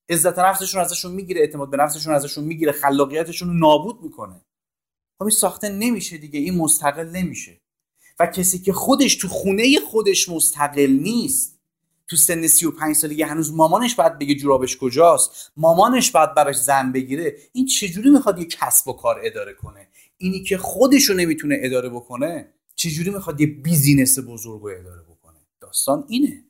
عزت 0.10 0.40
نفسشون 0.40 0.82
ازشون 0.82 1.12
می‌گیره 1.12 1.42
اعتماد 1.42 1.70
به 1.70 1.78
نفسشون 1.78 2.14
ازشون 2.14 2.44
می‌گیره 2.44 2.72
خلاقیتشون 2.72 3.48
رو 3.48 3.54
نابود 3.54 4.02
می‌کنه. 4.02 4.42
خب 5.18 5.24
این 5.24 5.30
ساخته 5.30 5.70
نمیشه 5.70 6.18
دیگه 6.18 6.40
این 6.40 6.58
مستقل 6.58 7.10
نمیشه. 7.10 7.62
و 8.20 8.26
کسی 8.28 8.60
که 8.60 8.74
خودش 8.74 9.16
تو 9.16 9.28
خونه 9.28 9.80
خودش 9.80 10.30
مستقل 10.30 10.92
نیست. 11.02 11.56
تو 12.08 12.16
سن 12.16 12.48
35 12.48 12.96
سالگی 12.96 13.24
هنوز 13.24 13.54
مامانش 13.54 13.96
باید 13.96 14.20
بگه 14.20 14.36
جورابش 14.36 14.78
کجاست 14.78 15.52
مامانش 15.58 16.12
باید 16.12 16.34
براش 16.34 16.56
زن 16.56 16.92
بگیره. 16.92 17.36
این 17.54 17.66
چجوری 17.66 18.10
می‌خواد 18.10 18.40
یه 18.40 18.46
کسب 18.46 18.88
و 18.88 18.94
کار 18.94 19.22
اداره 19.24 19.54
کنه؟ 19.54 19.88
اینی 20.18 20.44
که 20.44 20.58
خودشو 20.58 21.14
نمی‌تونه 21.14 21.58
اداره 21.62 21.90
بکنه 21.90 22.54
چجوری 22.76 23.10
می‌خواد 23.10 23.42
یه 23.42 23.48
بیزینس 23.48 24.20
بزرگ 24.20 24.62
رو 24.62 24.72
اداره 24.80 25.02
بکنه؟ 25.02 25.40
داستان 25.60 26.06
اینه. 26.08 26.46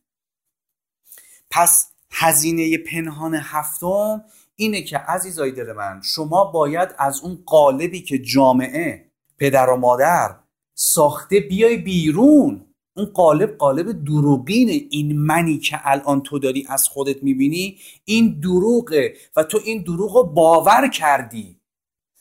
پس 1.52 1.92
هزینه 2.12 2.78
پنهان 2.78 3.36
هفتم 3.36 4.24
اینه 4.56 4.82
که 4.82 4.98
عزیزای 4.98 5.52
دل 5.52 5.74
من 5.74 6.02
شما 6.04 6.44
باید 6.46 6.90
از 6.98 7.22
اون 7.22 7.44
قالبی 7.46 8.02
که 8.02 8.20
جامعه 8.20 9.12
پدر 9.38 9.70
و 9.70 9.76
مادر 9.76 10.36
ساخته 10.76 11.40
بیای 11.40 11.78
بیرون. 11.78 12.74
اون 12.98 13.06
قالب 13.06 13.58
قالب 13.58 14.06
دروغینه 14.06 14.72
این 14.72 15.20
منی 15.20 15.58
که 15.58 15.80
الان 15.84 16.22
تو 16.22 16.40
داری 16.40 16.66
از 16.70 16.88
خودت 16.88 17.24
می‌بینی 17.24 17.80
این 18.06 18.40
دروغه 18.40 19.14
و 19.36 19.44
تو 19.44 19.60
این 19.66 19.84
دروغ 19.84 20.16
رو 20.16 20.24
باور 20.24 20.88
کردی. 20.88 21.62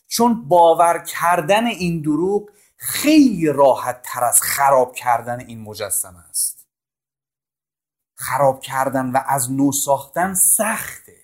چون 0.09 0.49
باور 0.49 0.99
کردن 0.99 1.67
این 1.67 2.03
دروغ 2.03 2.51
خیلی 2.77 3.47
راحت 3.47 4.03
تر 4.05 4.25
از 4.25 4.43
خراب 4.43 4.95
کردن 4.95 5.41
این 5.41 5.61
مجسمه 5.61 6.19
است. 6.19 6.69
خراب 8.15 8.61
کردن 8.61 9.11
و 9.11 9.21
از 9.27 9.53
نو 9.53 9.73
ساختن 9.73 10.35
سخته. 10.35 11.17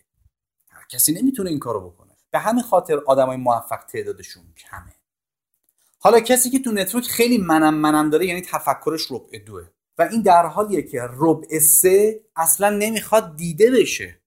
هر 0.70 0.86
کسی 0.90 1.12
نمی‌تونه 1.12 1.50
این 1.50 1.58
کارو 1.58 1.90
بکنه. 1.90 2.16
به 2.30 2.38
همین 2.38 2.62
خاطر 2.62 2.98
آدمای 3.06 3.36
موفق 3.36 3.84
تعدادشون 3.84 4.42
کمه. 4.56 4.99
حالا 6.02 6.20
کسی 6.20 6.50
که 6.50 6.58
تو 6.58 6.72
نتورک 6.72 7.04
خیلی 7.04 7.38
منم 7.38 7.74
منم 7.74 8.10
داره 8.10 8.26
یعنی 8.26 8.40
تفکرش 8.40 9.10
ربع 9.10 9.38
دوه. 9.38 9.68
و 9.98 10.02
این 10.02 10.22
در 10.22 10.46
حالیه 10.46 10.82
که 10.82 11.02
ربع 11.16 11.58
سه 11.58 12.20
اصلا 12.36 12.70
نمی‌خواد 12.70 13.36
دیده 13.36 13.70
بشه. 13.70 14.20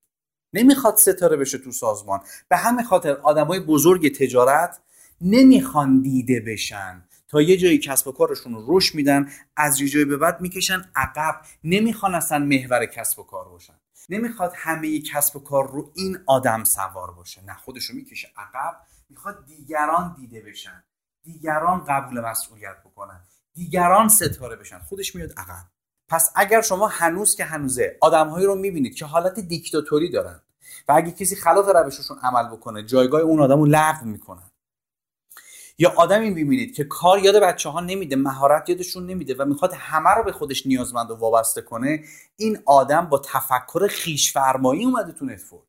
نمی‌خواد 0.54 0.98
ستاره 0.98 1.38
بشه 1.38 1.58
تو 1.58 1.72
سازمان. 1.72 2.20
به 2.50 2.58
همین 2.58 2.86
خاطر 2.86 3.12
آدمای 3.12 3.60
بزرگ 3.60 4.16
تجارت 4.16 4.82
نمی‌خوان 5.22 6.02
دیده 6.02 6.40
بشن. 6.40 7.06
تا 7.28 7.42
یه 7.42 7.58
جایی 7.58 7.78
کسب 7.78 8.08
و 8.08 8.12
کارشون 8.12 8.54
رو 8.54 8.78
رشد 8.78 8.96
میدن 8.96 9.30
از 9.58 9.82
یه 9.82 9.88
جایی 9.88 10.06
به 10.06 10.18
بعد 10.18 10.42
می‌کشن 10.42 10.82
عقب. 10.96 11.42
نمی‌خوان 11.64 12.16
اصلا 12.16 12.40
محور 12.40 12.86
کسب 12.86 13.20
و 13.20 13.24
کار 13.24 13.50
باشن. 13.50 13.74
نمی‌خواد 14.10 14.54
همه 14.56 15.00
کسب 15.00 15.36
و 15.36 15.40
کار 15.40 15.72
رو 15.72 15.92
این 15.96 16.18
آدم 16.26 16.64
سوار 16.64 17.12
باشه. 17.12 17.46
نه 17.46 17.54
خودش 17.54 17.86
رو 17.86 17.96
می‌کشه 17.96 18.28
عقب. 18.38 18.78
می‌خواد 19.10 19.46
دیگران 19.46 20.16
دیده 20.20 20.42
بشن. 20.42 20.84
دیگران 21.24 21.84
قبول 21.84 22.22
مسئولیت 22.22 22.76
بکنن. 22.86 23.22
دیگران 23.54 24.10
ستاره 24.10 24.56
بشن. 24.56 24.80
خودش 24.80 25.16
میاد 25.16 25.32
عقب. 25.38 25.66
پس 26.08 26.32
اگر 26.36 26.62
شما 26.62 26.88
هنوز 26.88 27.36
که 27.36 27.46
هنوزه 27.46 27.98
آدمهایی 28.02 28.46
رو 28.46 28.56
می‌بینید 28.56 28.96
که 28.96 29.06
حالت 29.06 29.40
دیکتاتوری 29.40 30.10
دارن 30.10 30.42
و 30.88 30.94
اگه 30.94 31.12
کسی 31.12 31.36
خلاف 31.36 31.68
روششون 31.68 32.18
عمل 32.24 32.50
بکنه 32.50 32.84
جایگاه 32.84 33.22
اون 33.22 33.42
آدم 33.42 33.60
رو 33.60 33.66
لغو 33.66 34.06
می‌کنن. 34.06 34.52
یا 35.78 35.94
آدمی 35.98 36.30
می‌بینید 36.30 36.76
که 36.76 36.84
کار 36.84 37.20
یاد 37.20 37.36
بچه 37.36 37.70
ها 37.70 37.80
نمیده 37.80 38.16
مهارت 38.16 38.70
یادشون 38.70 39.06
نمیده 39.06 39.36
و 39.36 39.46
می‌خواد 39.46 39.74
همه 39.74 40.10
رو 40.10 40.24
به 40.24 40.32
خودش 40.32 40.68
نیازمند 40.68 41.12
و 41.12 41.16
وابسته 41.16 41.62
کنه 41.62 42.04
این 42.36 42.60
آدم 42.66 43.06
با 43.06 43.20
تفکر 43.20 43.88
خیش 43.88 44.34
فرمایی 44.34 44.86
اومده 44.86 45.12
تو 45.12 45.26
نتورک. 45.26 45.64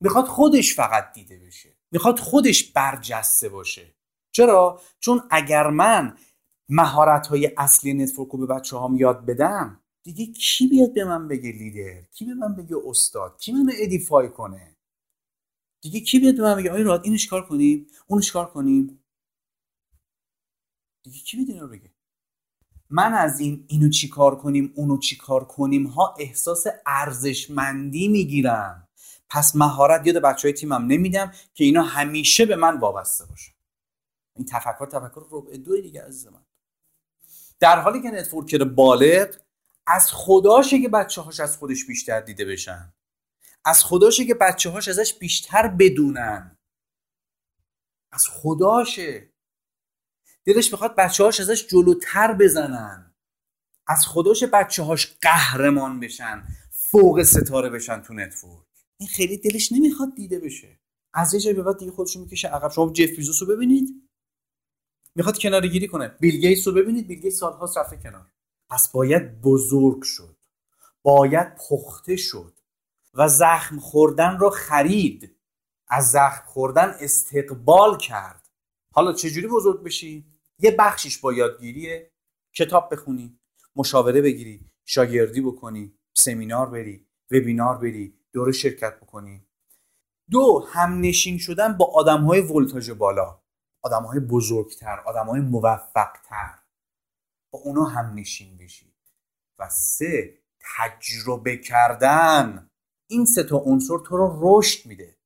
می‌خواد 0.00 0.24
خودش 0.24 0.74
فقط 0.74 1.12
دیده 1.12 1.38
بشه. 1.46 1.76
می‌خواد 1.90 2.18
خودش 2.18 2.72
برجسته 2.72 3.48
باشه. 3.48 3.95
چرا؟ 4.36 4.80
چون 5.00 5.22
اگر 5.30 5.70
من 5.70 6.16
مهارت 6.68 7.26
های 7.26 7.50
اصلی 7.56 7.94
network 7.94 8.28
رو 8.28 8.46
به 8.46 8.54
بچه 8.54 8.78
هم 8.78 8.96
یاد 8.96 9.26
بدم 9.26 9.80
دیگه 10.02 10.26
کی 10.26 10.66
بیاد 10.66 10.94
به 10.94 11.04
من 11.04 11.28
بگه 11.28 11.52
لیدر؟ 11.52 12.02
کی 12.02 12.24
به 12.24 12.34
من 12.34 12.54
بگه 12.54 12.76
استاد؟ 12.86 13.38
کی 13.38 13.52
منو 13.52 13.72
edify 13.78 14.28
کنه؟ 14.28 14.76
دیگه 15.82 16.00
کی 16.00 16.18
بیاد 16.18 16.36
به 16.36 16.42
من 16.42 16.56
بگه 16.56 16.72
آقای 16.72 16.82
راد 16.82 17.00
اینش 17.04 17.26
کار 17.26 17.46
کنیم؟ 17.46 17.86
اونش 18.06 18.32
کار 18.32 18.50
کنیم؟ 18.50 19.04
دیگه 21.04 21.18
کی 21.18 21.36
بیاد 21.36 21.50
اینو 21.50 21.68
بگه؟ 21.68 21.90
من 22.90 23.12
از 23.12 23.40
این 23.40 23.64
اینو 23.68 23.88
چی 23.88 24.08
کار 24.08 24.36
کنیم 24.36 24.72
اونو 24.76 24.98
چی 24.98 25.16
کار 25.16 25.44
کنیم 25.44 25.86
ها 25.86 26.14
احساس 26.18 26.64
ارزشمندی 26.86 28.08
می‌گیرم. 28.08 28.88
پس 29.28 29.56
مهارت 29.56 30.06
یاد 30.06 30.16
بچه 30.16 30.48
های 30.48 30.52
تیمم 30.52 30.86
نمیدم 30.86 31.32
که 31.54 31.64
اینا 31.64 31.82
همیشه 31.82 32.46
به 32.46 32.56
من 32.56 32.78
وابسته 32.78 33.26
باشن. 33.26 33.55
این 34.36 34.46
تفکر 34.46 34.86
تفکر 34.86 35.26
ربع 35.30 35.56
دو 35.56 35.80
دیگه 35.80 36.02
از 36.02 36.26
من. 36.26 36.46
در 37.60 37.80
حالی 37.80 38.02
که 38.02 38.10
networker 38.10 38.64
بالغ 38.64 39.36
از 39.86 40.12
خداشه 40.12 40.82
که 40.82 40.88
بچه 40.88 41.20
هاش 41.20 41.40
از 41.40 41.56
خودش 41.56 41.86
بیشتر 41.86 42.20
دیده 42.20 42.44
بشن 42.44 42.92
از 43.64 43.84
خداشه 43.84 44.24
که 44.24 44.34
بچه 44.34 44.70
هاش 44.70 44.88
ازش 44.88 45.14
بیشتر 45.14 45.68
بدونن 45.68 46.58
از 48.12 48.28
خداشه. 48.28 49.32
دلش 50.44 50.72
می‌خواد 50.72 50.96
بچه 50.96 51.24
هاش 51.24 51.40
ازش 51.40 51.66
جلوتر 51.66 52.32
بزنن. 52.32 53.14
از 53.88 54.06
خودش 54.06 54.44
بچه 54.44 54.82
هاش 54.82 55.16
قهرمان 55.22 56.00
بشن 56.00 56.44
فوق 56.70 57.22
ستاره 57.22 57.70
بشن 57.70 58.02
تو 58.02 58.14
network. 58.14 58.66
این 59.00 59.08
خیلی 59.08 59.36
دلش 59.36 59.72
نمی‌خواد 59.72 60.14
دیده 60.14 60.38
بشه. 60.38 60.80
از 61.14 61.34
یه 61.34 61.40
جایی 61.40 61.56
به 61.56 61.62
بعد 61.62 61.78
دیگه 61.78 61.92
خودشو 61.92 62.20
می‌کشه 62.20 62.48
عقب. 62.48 62.70
شما 62.70 62.92
جف 62.92 63.10
بیزوس 63.16 63.42
رو 63.42 63.48
ببینید. 63.48 64.05
می‌خواد 65.16 65.38
کنار 65.38 65.66
گیری 65.66 65.88
کنه. 65.88 66.08
بیل 66.08 66.40
گیتس 66.40 66.66
رو 66.66 66.74
ببینید 66.74 67.06
بیل 67.06 67.20
گیتس 67.20 67.38
سالها 67.38 67.70
رفته 67.76 67.96
کنار. 67.96 68.26
پس 68.70 68.92
باید 68.92 69.40
بزرگ 69.40 70.02
شد. 70.02 70.36
باید 71.02 71.54
پخته 71.54 72.16
شد. 72.16 72.52
و 73.14 73.28
زخم 73.28 73.78
خوردن 73.78 74.38
رو 74.38 74.50
خرید. 74.50 75.36
از 75.88 76.10
زخم 76.10 76.42
خوردن 76.46 76.94
استقبال 77.00 77.96
کرد. 77.96 78.48
حالا 78.92 79.12
چجوری 79.12 79.46
بزرگ 79.46 79.82
بشی؟ 79.82 80.24
یه 80.58 80.76
بخشیش 80.78 81.18
با 81.18 81.32
یادگیریه. 81.32 82.10
کتاب 82.54 82.92
بخونی 82.92 83.38
مشاوره 83.76 84.20
بگیری 84.20 84.70
شاگردی 84.84 85.40
بکنی 85.40 85.98
سمینار 86.14 86.70
بری 86.70 87.06
وبینار 87.30 87.78
بری 87.78 88.14
دوره 88.32 88.52
شرکت 88.52 89.00
بکنی. 89.00 89.46
دو 90.30 90.66
هم 90.68 91.00
نشین 91.00 91.38
شدن 91.38 91.76
با 91.76 91.84
آدم 91.94 92.24
های 92.24 92.40
ولتاژ 92.40 92.90
بالا. 92.90 93.40
آدم 93.86 94.02
های 94.02 94.20
بزرگتر 94.20 95.00
آدم 95.06 95.26
های 95.26 95.40
موفقتر. 95.40 96.54
با 97.50 97.58
اونا 97.58 97.84
هم 97.84 98.14
نشین 98.14 98.56
بشی 98.56 98.94
و 99.58 99.68
سه 99.68 100.38
تجربه 100.76 101.56
کردن. 101.56 102.70
این 103.10 103.24
سه 103.24 103.42
تا 103.42 103.56
عنصر 103.56 103.98
تو 104.06 104.16
رو 104.16 104.38
رشد 104.42 104.86
میده. 104.86 105.16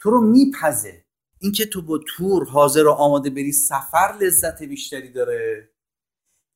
تو 0.00 0.10
رو 0.10 0.20
میپزه. 0.20 1.04
اینکه 1.38 1.66
تو 1.66 1.82
با 1.82 2.00
تور 2.08 2.48
حاضر 2.48 2.86
و 2.86 2.90
آماده 2.90 3.30
بری 3.30 3.52
سفر 3.52 4.16
لذت 4.20 4.62
بیشتری 4.62 5.12
داره 5.12 5.70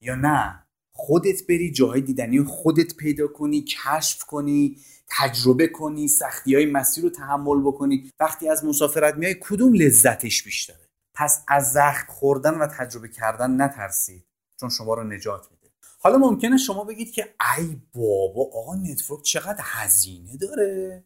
یا 0.01 0.15
نه؟ 0.15 0.67
خودت 0.93 1.47
بری 1.49 1.73
جاهای 1.73 2.01
دیدنی 2.01 2.45
خودت 2.45 2.97
پیدا 2.97 3.29
کنی 3.29 3.63
کشف 3.63 4.25
کنی 4.25 4.77
تجربه 5.09 5.69
کنی 5.69 6.09
سختی 6.09 6.55
های 6.55 6.67
مسیر 6.67 7.05
رو 7.05 7.11
تحمل 7.11 7.61
بکنی. 7.61 8.11
وقتی 8.21 8.49
از 8.49 8.65
مسافرت 8.65 9.15
میای 9.15 9.37
کدوم 9.41 9.75
لذتش 9.75 10.43
بیشتره؟ 10.43 10.86
پس 11.17 11.45
از 11.49 11.73
زخم 11.73 12.13
خوردن 12.13 12.55
و 12.55 12.67
تجربه 12.67 13.09
کردن 13.09 13.63
نترسید 13.63 14.27
چون 14.61 14.69
شما 14.69 14.95
رو 14.95 15.05
نجات 15.05 15.51
میده. 15.51 15.71
حالا 15.99 16.19
ممکنه 16.19 16.57
شما 16.57 16.85
بگید 16.85 17.13
که 17.13 17.35
ای 17.59 17.81
بابا 17.95 18.51
آقا 18.55 18.75
نتورک 18.75 19.23
چقدر 19.23 19.61
هزینه 19.63 20.37
داره؟ 20.37 21.05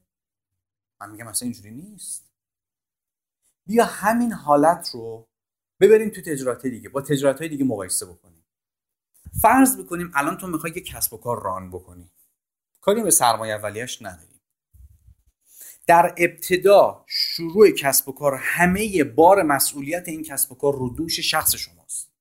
من 1.01 1.11
میگم 1.11 1.29
اصلا 1.29 1.47
اینجوری 1.47 1.71
نیست. 1.71 2.31
بیا 3.67 3.85
همین 3.85 4.33
حالت 4.33 4.91
رو 4.95 5.29
ببریم 5.81 6.11
تو 6.11 6.23
تجارت 6.23 6.67
دیگه. 6.67 6.89
با 6.89 7.03
تجارت 7.03 7.39
های 7.39 7.49
دیگه 7.49 7.65
مقایسه 7.65 8.07
بکنیم. 8.07 8.45
فرض 9.43 9.77
بکنیم 9.77 10.11
الان 10.15 10.37
تو 10.37 10.47
می‌خوای 10.47 10.73
یه 10.77 10.83
کسب 10.83 11.15
و 11.15 11.17
کار 11.17 11.43
ران 11.43 11.71
بکنی. 11.71 12.11
کاری 12.81 13.03
به 13.03 13.11
سرمایه 13.11 13.55
اولیش 13.55 14.03
نداریم 14.03 14.30
در 15.91 16.15
ابتدا 16.17 17.05
شروع 17.07 17.71
کسب 17.71 18.09
و 18.09 18.13
کار 18.13 18.35
همه 18.35 19.05
بار 19.05 19.43
مسئولیت 19.43 20.09
این 20.09 20.23
کسب 20.23 20.53
و 20.53 20.55
کار 20.55 20.75
رو 20.75 20.89
دوش 20.89 21.21
شخص 21.21 21.57
شماست. 21.57 22.13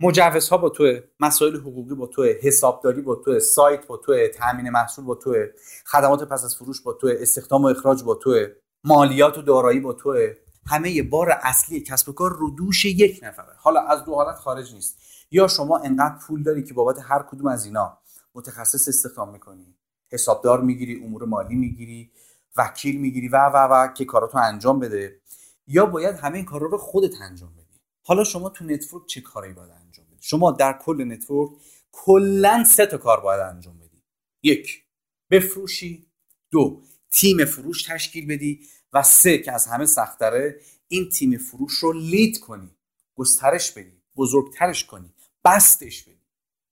مجوزها 0.00 0.56
با 0.56 0.68
توه 0.68 1.00
مسائل 1.20 1.56
حقوقی 1.56 1.94
با 1.94 2.06
توه 2.06 2.34
حسابداری 2.42 3.02
با 3.02 3.14
توه 3.14 3.38
سایت 3.38 3.86
با 3.86 3.96
توه 3.96 4.28
تامین 4.28 4.70
محصول 4.70 5.04
با 5.04 5.14
توه 5.14 5.46
خدمات 5.86 6.22
پس 6.28 6.44
از 6.44 6.56
فروش 6.56 6.82
با 6.82 6.92
توه 6.92 7.14
استخدام 7.20 7.62
و 7.62 7.66
اخراج 7.66 8.02
با 8.02 8.14
توه 8.14 8.46
مالیات 8.84 9.38
و 9.38 9.42
دارایی 9.42 9.80
با 9.80 9.92
توه 9.92 10.34
همه 10.66 11.02
بار 11.02 11.30
اصلی 11.30 11.80
کسب 11.80 12.08
و 12.08 12.12
کار 12.12 12.32
رو 12.32 12.50
دوش 12.50 12.84
یک 12.84 13.20
نفره. 13.22 13.54
حالا 13.56 13.80
از 13.80 14.04
دو 14.04 14.14
حالت 14.14 14.36
خارج 14.36 14.74
نیست. 14.74 14.98
یا 15.30 15.48
شما 15.48 15.78
انقدر 15.78 16.18
پول 16.26 16.42
داری 16.42 16.62
که 16.62 16.74
بابت 16.74 16.96
هر 17.02 17.22
کدوم 17.22 17.46
از 17.46 17.64
اینا 17.64 17.98
متخصص 18.34 18.88
استخدام 18.88 19.32
می‌کنی؟ 19.32 19.76
حسابدار 20.12 20.60
می‌گیری 20.60 21.04
امور 21.04 21.24
مالی 21.24 21.54
می‌گیری 21.54 22.10
وکیل 22.56 23.00
می‌گیری 23.00 23.28
و 23.28 23.36
و 23.36 23.56
و 23.56 23.92
که 23.92 24.04
کاراتو 24.04 24.38
انجام 24.38 24.80
بده. 24.80 25.20
یا 25.66 25.86
باید 25.86 26.16
همه 26.16 26.36
این 26.36 26.44
کارا 26.44 26.66
رو 26.66 26.78
خودت 26.78 27.20
انجام 27.20 27.54
بدی. 27.54 27.80
حالا 28.04 28.24
شما 28.24 28.48
تو 28.48 28.64
network 28.64 29.06
چه 29.06 29.20
کاری 29.20 29.52
باید 29.52 29.70
انجام 29.70 30.06
بدی؟ 30.06 30.18
شما 30.20 30.50
در 30.50 30.78
کل 30.82 31.04
network 31.12 31.50
کلا 31.92 32.64
سه 32.64 32.86
تا 32.86 32.98
کار 32.98 33.20
باید 33.20 33.40
انجام 33.40 33.78
بدی. 33.78 34.02
یک 34.42 34.84
بفروشی. 35.30 36.06
دو 36.50 36.82
تیم 37.10 37.44
فروش 37.44 37.82
تشکیل 37.82 38.26
بدی. 38.26 38.60
و 38.92 39.02
سه 39.02 39.38
که 39.38 39.52
از 39.52 39.66
همه 39.66 39.86
سختره 39.86 40.60
این 40.88 41.08
تیم 41.08 41.38
فروش 41.38 41.72
رو 41.72 41.92
لید 41.92 42.38
کنی. 42.38 42.76
گسترش 43.14 43.72
بدی. 43.72 44.02
بزرگترش 44.16 44.84
کنی. 44.84 45.14
بستش 45.44 46.02
بدی. 46.02 46.22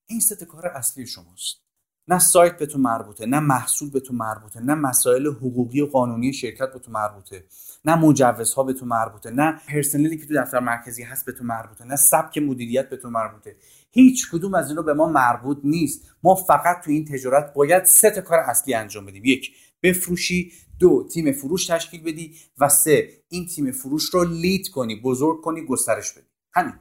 این 0.06 0.20
سه 0.20 0.46
کار 0.46 0.66
اصلی 0.66 1.06
شماست. 1.06 1.69
نه 2.10 2.18
سایت 2.18 2.56
به 2.56 2.66
تو 2.66 2.78
مربوطه 2.78 3.26
نه 3.26 3.40
محصول 3.40 3.90
به 3.90 4.00
تو 4.00 4.14
مربوطه 4.14 4.60
نه 4.60 4.74
مسائل 4.74 5.26
حقوقی 5.26 5.80
و 5.80 5.86
قانونی 5.86 6.32
شرکت 6.32 6.72
به 6.72 6.78
تو 6.78 6.90
مربوطه 6.90 7.44
نه 7.84 7.94
مجوزها 7.94 8.62
به 8.62 8.72
تو 8.72 8.86
مربوطه 8.86 9.30
نه 9.30 9.60
پرسنلی 9.68 10.16
که 10.16 10.26
تو 10.26 10.34
دفتر 10.34 10.60
مرکزی 10.60 11.02
هست 11.02 11.26
به 11.26 11.32
تو 11.32 11.44
مربوطه 11.44 11.84
نه 11.84 11.96
سبک 11.96 12.38
مدیریت 12.38 12.88
به 12.88 12.96
تو 12.96 13.10
مربوطه. 13.10 13.56
هیچ 13.90 14.30
کدوم 14.30 14.54
از 14.54 14.68
اینا 14.68 14.82
به 14.82 14.94
ما 14.94 15.08
مربوط 15.08 15.58
نیست. 15.64 16.14
ما 16.22 16.34
فقط 16.34 16.84
تو 16.84 16.90
این 16.90 17.04
تجارت 17.04 17.54
باید 17.54 17.84
سه 17.84 18.10
تا 18.10 18.20
کار 18.20 18.38
اصلی 18.38 18.74
انجام 18.74 19.06
بدیم. 19.06 19.24
یک 19.24 19.56
بفروشی. 19.82 20.52
دو 20.78 21.08
تیم 21.12 21.32
فروش 21.32 21.66
تشکیل 21.66 22.02
بدی. 22.02 22.34
و 22.58 22.68
سه 22.68 23.08
این 23.28 23.46
تیم 23.46 23.72
فروش 23.72 24.04
رو 24.04 24.24
لید 24.24 24.68
کنی 24.68 25.00
بزرگ 25.00 25.40
کنی 25.40 25.66
گسترش 25.66 26.12
بدی. 26.12 26.26
همین. 26.54 26.74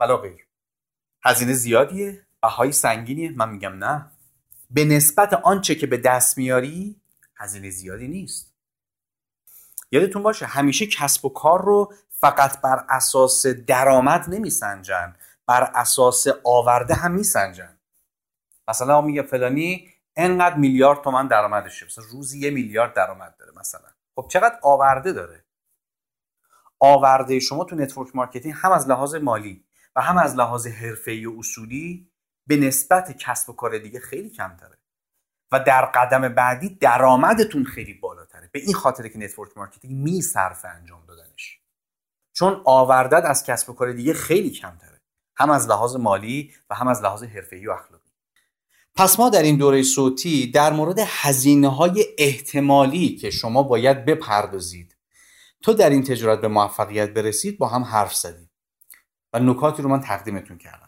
بلا 0.00 0.16
غیر. 0.16 0.46
هزینه 1.24 1.52
زیادیه. 1.52 2.26
بهای 2.42 2.72
سنگینیه. 2.72 3.30
من 3.30 3.50
میگم 3.50 3.72
نه. 3.72 4.10
به 4.70 4.84
نسبت 4.84 5.32
آنچه 5.32 5.74
که 5.74 5.86
به 5.86 5.96
دست 5.96 6.38
میاری 6.38 7.00
هزینه 7.36 7.70
زیادی 7.70 8.08
نیست. 8.08 8.54
یادتون 9.90 10.22
باشه 10.22 10.46
همیشه 10.46 10.86
کسب 10.86 11.24
و 11.24 11.28
کار 11.28 11.64
رو 11.64 11.94
فقط 12.08 12.60
بر 12.60 12.84
اساس 12.88 13.46
درآمد 13.46 14.24
نمیسنجن 14.28 15.16
بر 15.46 15.62
اساس 15.74 16.26
آورده 16.44 16.94
هم 16.94 17.12
میسنجن. 17.12 17.78
مثلا 18.68 19.00
میگه 19.00 19.22
فلانی 19.22 19.88
انقدر 20.16 20.56
میلیارد 20.56 21.02
تومن 21.02 21.26
درآمدشه 21.26 21.86
مثلا 21.86 22.04
روزی 22.10 22.38
یه 22.38 22.50
میلیارد 22.50 22.94
درآمد 22.94 23.36
داره 23.38 23.52
مثلا. 23.56 23.88
خب 24.16 24.26
چقدر 24.28 24.58
آورده 24.62 25.12
داره؟ 25.12 25.44
آورده 26.78 27.40
شما 27.40 27.64
تو 27.64 27.76
network 27.76 28.16
marketing 28.16 28.54
هم 28.56 28.72
از 28.72 28.88
لحاظ 28.88 29.14
مالی 29.14 29.64
و 29.96 30.00
هم 30.00 30.18
از 30.18 30.36
لحاظ 30.36 30.66
حرفه‌ای 30.66 31.26
و 31.26 31.38
اصولی 31.38 32.09
به 32.50 32.56
نسبت 32.56 33.18
کسب 33.18 33.50
و 33.50 33.52
کار 33.52 33.78
دیگه 33.78 34.00
خیلی 34.00 34.30
کمتره. 34.30 34.78
و 35.52 35.60
در 35.60 35.84
قدم 35.84 36.28
بعدی 36.28 36.68
درآمدتون 36.68 37.64
خیلی 37.64 37.94
بالاتره. 37.94 38.50
به 38.52 38.60
این 38.60 38.74
خاطر 38.74 39.08
که 39.08 39.18
network 39.18 39.50
marketing 39.56 39.94
میصرفه 39.94 40.68
انجام 40.68 41.02
دادنش. 41.08 41.58
چون 42.32 42.62
آوردت 42.64 43.24
از 43.24 43.44
کسب 43.44 43.70
و 43.70 43.72
کار 43.72 43.92
دیگه 43.92 44.14
خیلی 44.14 44.50
کمتره. 44.50 45.00
هم 45.36 45.50
از 45.50 45.68
لحاظ 45.68 45.96
مالی 45.96 46.52
و 46.70 46.74
هم 46.74 46.88
از 46.88 47.02
لحاظ 47.02 47.22
حرفه‌ای 47.22 47.66
و 47.66 47.70
اخلاقی. 47.70 48.10
پس 48.94 49.18
ما 49.20 49.30
در 49.30 49.42
این 49.42 49.56
دوره 49.56 49.82
صوتی 49.82 50.50
در 50.50 50.72
مورد 50.72 50.98
هزینه 50.98 51.68
های 51.68 52.04
احتمالی 52.18 53.16
که 53.16 53.30
شما 53.30 53.62
باید 53.62 54.04
بپردازید. 54.04 54.96
تو 55.62 55.72
در 55.72 55.90
این 55.90 56.02
تجارت 56.04 56.40
به 56.40 56.48
موفقیت 56.48 57.10
برسید 57.10 57.58
با 57.58 57.68
هم 57.68 57.84
حرف 57.84 58.14
زدیم. 58.14 58.50
و 59.32 59.38
نکاتی 59.38 59.82
رو 59.82 59.88
من 59.88 60.00
تقدیمتون 60.00 60.58
کردم. 60.58 60.79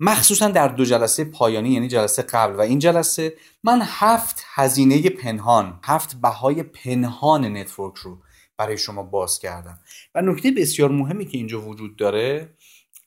مخصوصا 0.00 0.48
در 0.48 0.68
دو 0.68 0.84
جلسه 0.84 1.24
پایانی 1.24 1.70
یعنی 1.70 1.88
جلسه 1.88 2.22
قبل 2.22 2.56
و 2.56 2.60
این 2.60 2.78
جلسه 2.78 3.36
من 3.64 3.82
هفت 3.84 4.44
هزینه 4.54 5.10
پنهان 5.10 5.80
هفت 5.84 6.16
بهای 6.20 6.62
پنهان 6.62 7.56
نتورک 7.56 7.96
رو 7.96 8.18
برای 8.56 8.78
شما 8.78 9.02
باز 9.02 9.38
کردم. 9.38 9.80
و 10.14 10.22
نکته 10.22 10.50
بسیار 10.50 10.90
مهمی 10.90 11.26
که 11.26 11.38
اینجا 11.38 11.60
وجود 11.60 11.96
داره 11.96 12.56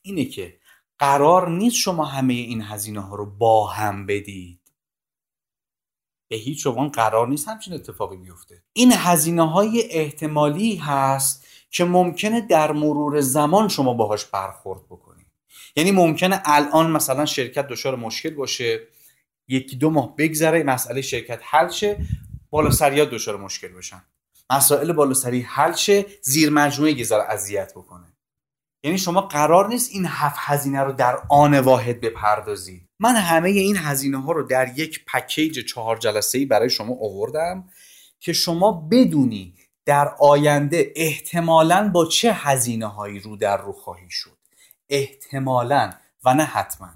اینه 0.02 0.24
که 0.24 0.58
قرار 0.98 1.50
نیست 1.50 1.76
شما 1.76 2.04
همه 2.04 2.34
این 2.34 2.62
هزینه 2.62 3.00
ها 3.00 3.16
رو 3.16 3.26
با 3.26 3.66
هم 3.66 4.06
بدید. 4.06 4.60
به 6.28 6.36
هیچ 6.36 6.66
عنوان 6.66 6.88
قرار 6.88 7.28
نیست 7.28 7.48
همچین 7.48 7.74
اتفاقی 7.74 8.16
بیفته. 8.16 8.62
این 8.72 8.92
هزینه 8.92 9.50
های 9.50 9.82
احتمالی 9.90 10.76
هست 10.76 11.46
که 11.70 11.84
ممکنه 11.84 12.40
در 12.40 12.72
مرور 12.72 13.20
زمان 13.20 13.68
شما 13.68 13.94
باهاش 13.94 14.24
برخورد 14.24 14.86
بکنید. 14.86 15.11
یعنی 15.76 15.90
ممکنه 15.90 16.42
الان 16.44 16.90
مثلا 16.90 17.26
شرکت 17.26 17.66
دچار 17.66 17.96
مشکل 17.96 18.30
باشه 18.30 18.80
یکی 19.48 19.76
دو 19.76 19.90
ماه 19.90 20.16
بگذره 20.16 20.62
مسئله 20.62 21.02
شرکت 21.02 21.40
حل 21.42 21.68
شه 21.68 21.96
بالا 22.50 22.70
سریات 22.70 23.10
دچار 23.10 23.36
مشکل 23.36 23.68
بشن. 23.68 24.02
مسائل 24.50 24.92
بالا 24.92 25.14
سری 25.14 25.40
حل 25.40 25.72
شه 25.72 26.06
زیر 26.22 26.50
مجموعه 26.50 26.92
یه 26.92 27.06
اذیت 27.28 27.72
بکنه. 27.76 28.12
یعنی 28.84 28.98
شما 28.98 29.20
قرار 29.20 29.68
نیست 29.68 29.90
این 29.92 30.06
هفت 30.08 30.36
هزینه 30.38 30.80
رو 30.80 30.92
در 30.92 31.18
آن 31.30 31.58
واحد 31.58 32.00
بپردازید 32.00 32.88
من 33.00 33.16
همه 33.16 33.48
این 33.48 33.76
هزینه 33.76 34.22
ها 34.22 34.32
رو 34.32 34.42
در 34.42 34.78
یک 34.78 35.04
پکیج 35.04 35.58
چهار 35.58 35.96
جلسه 35.96 36.38
ای 36.38 36.46
برای 36.46 36.70
شما 36.70 36.94
آوردم 36.94 37.68
که 38.20 38.32
شما 38.32 38.88
بدونی 38.90 39.54
در 39.86 40.14
آینده 40.18 40.92
احتمالا 40.96 41.90
با 41.94 42.06
چه 42.06 42.32
هزینه 42.32 42.86
هایی 42.86 43.18
رو 43.18 43.36
در 43.36 43.56
رو 43.56 43.72
خواهی 43.72 44.10
شد. 44.10 44.38
احتمالا 44.92 45.92
و 46.24 46.34
نه 46.34 46.44
حتما. 46.44 46.90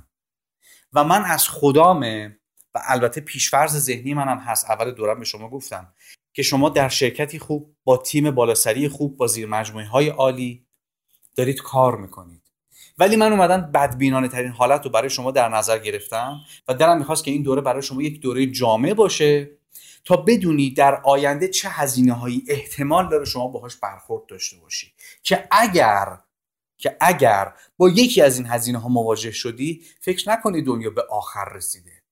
و 0.93 1.05
من 1.05 1.25
از 1.25 1.49
خدامه 1.49 2.39
و 2.75 2.81
البته 2.85 3.21
پیشفرز 3.21 3.77
ذهنی 3.77 4.15
منم 4.15 4.39
هست. 4.39 4.71
اول 4.71 4.91
دورم 4.91 5.19
به 5.19 5.25
شما 5.25 5.49
گفتم 5.49 5.95
که 6.33 6.43
شما 6.43 6.69
در 6.69 6.89
شرکتی 6.89 7.39
خوب 7.39 7.77
با 7.85 7.97
تیم 7.97 8.31
بالاسری 8.31 8.89
خوب 8.89 9.17
با 9.17 9.27
زیر 9.27 9.47
مجموعه 9.47 9.87
های 9.87 10.09
عالی 10.09 10.67
دارید 11.37 11.63
کار 11.63 11.97
می‌کنید. 11.97 12.43
ولی 12.99 13.17
من 13.17 13.33
اومدم 13.33 13.73
بدبینانه 13.73 14.29
ترین 14.29 14.53
حالت 14.53 14.85
رو 14.85 14.91
برای 14.91 15.11
شما 15.11 15.31
در 15.31 15.49
نظر 15.49 15.79
گرفتم 15.79 16.41
و 16.69 16.75
دلم 16.75 16.99
می‌خواست 16.99 17.25
که 17.25 17.31
این 17.31 17.43
دوره 17.43 17.61
برای 17.61 17.83
شما 17.83 18.03
یک 18.03 18.21
دوره 18.21 18.47
جامع 18.47 18.95
باشه 18.95 19.51
تا 20.05 20.17
بدونی 20.17 20.71
در 20.71 21.01
آینده 21.05 21.49
چه 21.49 21.69
هزینه 21.69 22.13
هایی 22.13 22.45
احتمال 22.49 23.09
داره 23.09 23.25
شما 23.25 23.49
باهاش 23.49 23.77
برخورد 23.77 24.27
داشته 24.27 24.57
باشی. 24.57 24.93
که 25.23 25.49
اگر 25.51 26.19
که 26.79 26.97
اگر 27.01 27.53
با 27.77 27.89
یکی 27.89 28.23
از 28.23 28.39
این 28.39 28.47
هزینه 28.47 28.79
ها 28.79 28.89
مواجه 28.89 29.31
شدی 29.31 29.85
فکر 30.01 30.31
نکنی 30.31 30.63
دنیا 30.63 30.91
به 30.91 31.03
آخر 31.11 31.53
رسیده. 31.55 32.03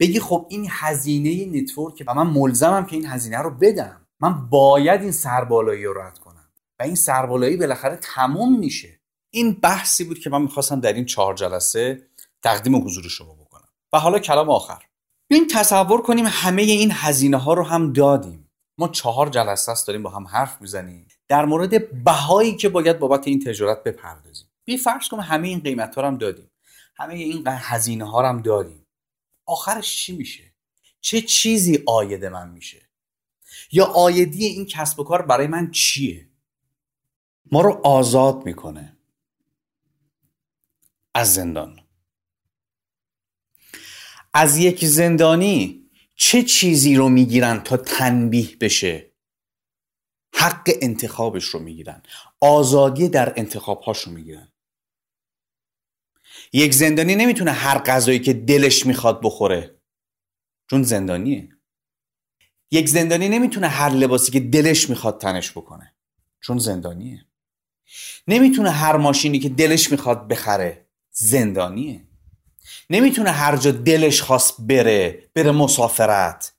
بگی 0.00 0.20
خب 0.20 0.46
این 0.50 0.66
هزینه 0.70 1.60
network 1.60 2.04
و 2.06 2.14
من 2.14 2.26
ملزمم 2.26 2.86
که 2.86 2.96
این 2.96 3.06
هزینه 3.06 3.38
رو 3.38 3.50
بدم. 3.50 4.06
من 4.20 4.48
باید 4.48 5.02
این 5.02 5.12
سربالایی 5.12 5.84
رو 5.84 5.98
رد 5.98 6.18
کنم. 6.18 6.48
و 6.80 6.82
این 6.82 6.94
سربالایی 6.94 7.56
بالاخره 7.56 7.96
تموم 7.96 8.58
میشه. 8.58 9.00
این 9.30 9.52
بحثی 9.52 10.04
بود 10.04 10.18
که 10.18 10.30
من 10.30 10.42
می‌خواستم 10.42 10.80
در 10.80 10.92
این 10.92 11.04
چهار 11.04 11.34
جلسه 11.34 12.06
تقدیم 12.42 12.84
حضور 12.84 13.08
شما 13.08 13.34
بکنم. 13.34 13.68
و 13.92 13.98
حالا 13.98 14.18
کلام 14.18 14.50
آخر. 14.50 14.82
این 15.30 15.46
تصور 15.46 16.02
کنیم 16.02 16.24
همه 16.28 16.62
این 16.62 16.90
هزینه 16.92 17.36
ها 17.36 17.54
رو 17.54 17.62
هم 17.62 17.92
دادیم. 17.92 18.50
ما 18.78 18.88
چهار 18.88 19.28
جلسه 19.28 19.72
است 19.72 19.86
داریم 19.86 20.02
با 20.02 20.10
هم 20.10 20.26
حرف 20.26 20.60
می‌زنیم. 20.60 21.05
در 21.28 21.44
مورد 21.44 22.04
بهایی 22.04 22.56
که 22.56 22.68
باید 22.68 22.98
بابت 22.98 23.26
این 23.26 23.44
تجارت 23.44 23.82
بپردازیم. 23.84 24.48
بیا 24.64 24.76
فرض 24.76 25.08
کنیم 25.08 25.22
همه 25.22 25.48
این 25.48 25.60
قیمت 25.60 25.94
ها 25.94 26.06
هم 26.06 26.18
دادیم. 26.18 26.50
همه 26.96 27.14
این 27.14 27.44
هزینه 27.46 28.10
ها 28.10 28.28
هم 28.28 28.42
دادیم. 28.42 28.86
آخرش 29.46 29.96
چی 29.96 30.16
میشه؟ 30.16 30.52
چه 31.00 31.20
چیزی 31.20 31.82
آید 31.86 32.24
من 32.24 32.50
میشه؟ 32.50 32.88
یا 33.72 33.84
آیدی 33.84 34.46
این 34.46 34.66
کسب 34.66 35.00
و 35.00 35.04
کار 35.04 35.22
برای 35.22 35.46
من 35.46 35.70
چیه؟ 35.70 36.28
ما 37.52 37.60
رو 37.60 37.80
آزاد 37.84 38.44
می‌کنه. 38.44 38.96
از 41.14 41.34
زندان. 41.34 41.80
از 44.34 44.56
یک 44.56 44.84
زندانی 44.84 45.90
چه 46.14 46.42
چیزی 46.42 46.94
رو 46.94 47.08
می‌گیرن 47.08 47.60
تا 47.60 47.76
تنبیه 47.76 48.56
بشه؟ 48.56 49.12
حق 50.36 50.70
انتخابش 50.82 51.44
رو 51.44 51.60
می‌گیرن. 51.60 52.02
آزادی 52.40 53.08
در 53.08 53.32
انتخابهاش 53.36 54.00
رو 54.02 54.12
می‌گیرن. 54.12 54.52
یک 56.52 56.74
زندانی 56.74 57.14
نمی‌تونه 57.14 57.52
هر 57.52 57.78
غذایی 57.78 58.18
که 58.18 58.32
دلش 58.32 58.86
می‌خواد 58.86 59.20
بخوره. 59.22 59.78
چون 60.70 60.82
زندانیه. 60.82 61.48
یک 62.70 62.88
زندانی 62.88 63.28
نمی‌تونه 63.28 63.68
هر 63.68 63.90
لباسی 63.90 64.32
که 64.32 64.40
دلش 64.40 64.90
می‌خواد 64.90 65.20
تنش 65.20 65.50
بکنه. 65.50 65.94
چون 66.40 66.58
زندانیه. 66.58 67.26
نمی‌تونه 68.28 68.70
هر 68.70 68.96
ماشینی 68.96 69.38
که 69.38 69.48
دلش 69.48 69.90
می‌خواد 69.90 70.28
بخره 70.28 70.86
زندانیه. 71.10 72.08
نمی‌تونه 72.90 73.30
هر 73.30 73.56
جا 73.56 73.70
دلش 73.70 74.22
خواست 74.22 74.56
بره 74.58 75.30
بره 75.34 75.50
مسافرت. 75.50 76.54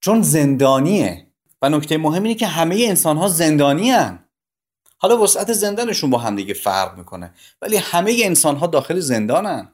چون 0.00 0.22
زندانیه. 0.22 1.27
و 1.62 1.68
نکته 1.68 1.96
مهم 1.96 2.22
اینه 2.22 2.34
که 2.34 2.46
همه 2.46 2.84
انسان 2.88 3.16
ها 3.16 3.28
زندانی 3.28 3.90
هن. 3.90 4.24
حالا 4.98 5.22
وسعت 5.22 5.52
زندانشون 5.52 6.10
با 6.10 6.18
هم 6.18 6.36
دیگه 6.36 6.54
فرق 6.54 6.98
می‌کنه 6.98 7.34
ولی 7.62 7.76
همه 7.76 8.16
انسان 8.24 8.56
ها 8.56 8.66
داخل 8.66 9.00
زندانن 9.00 9.72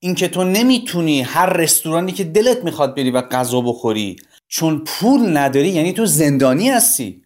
اینکه 0.00 0.28
تو 0.28 0.44
نمی‌تونی 0.44 1.22
هر 1.22 1.46
رستورانی 1.46 2.12
که 2.12 2.24
دلت 2.24 2.64
می‌خواد 2.64 2.96
بری 2.96 3.10
و 3.10 3.20
غذا 3.20 3.60
بخوری 3.60 4.16
چون 4.48 4.84
پول 4.84 5.36
نداری 5.36 5.68
یعنی 5.68 5.92
تو 5.92 6.06
زندانی 6.06 6.70
هستی. 6.70 7.24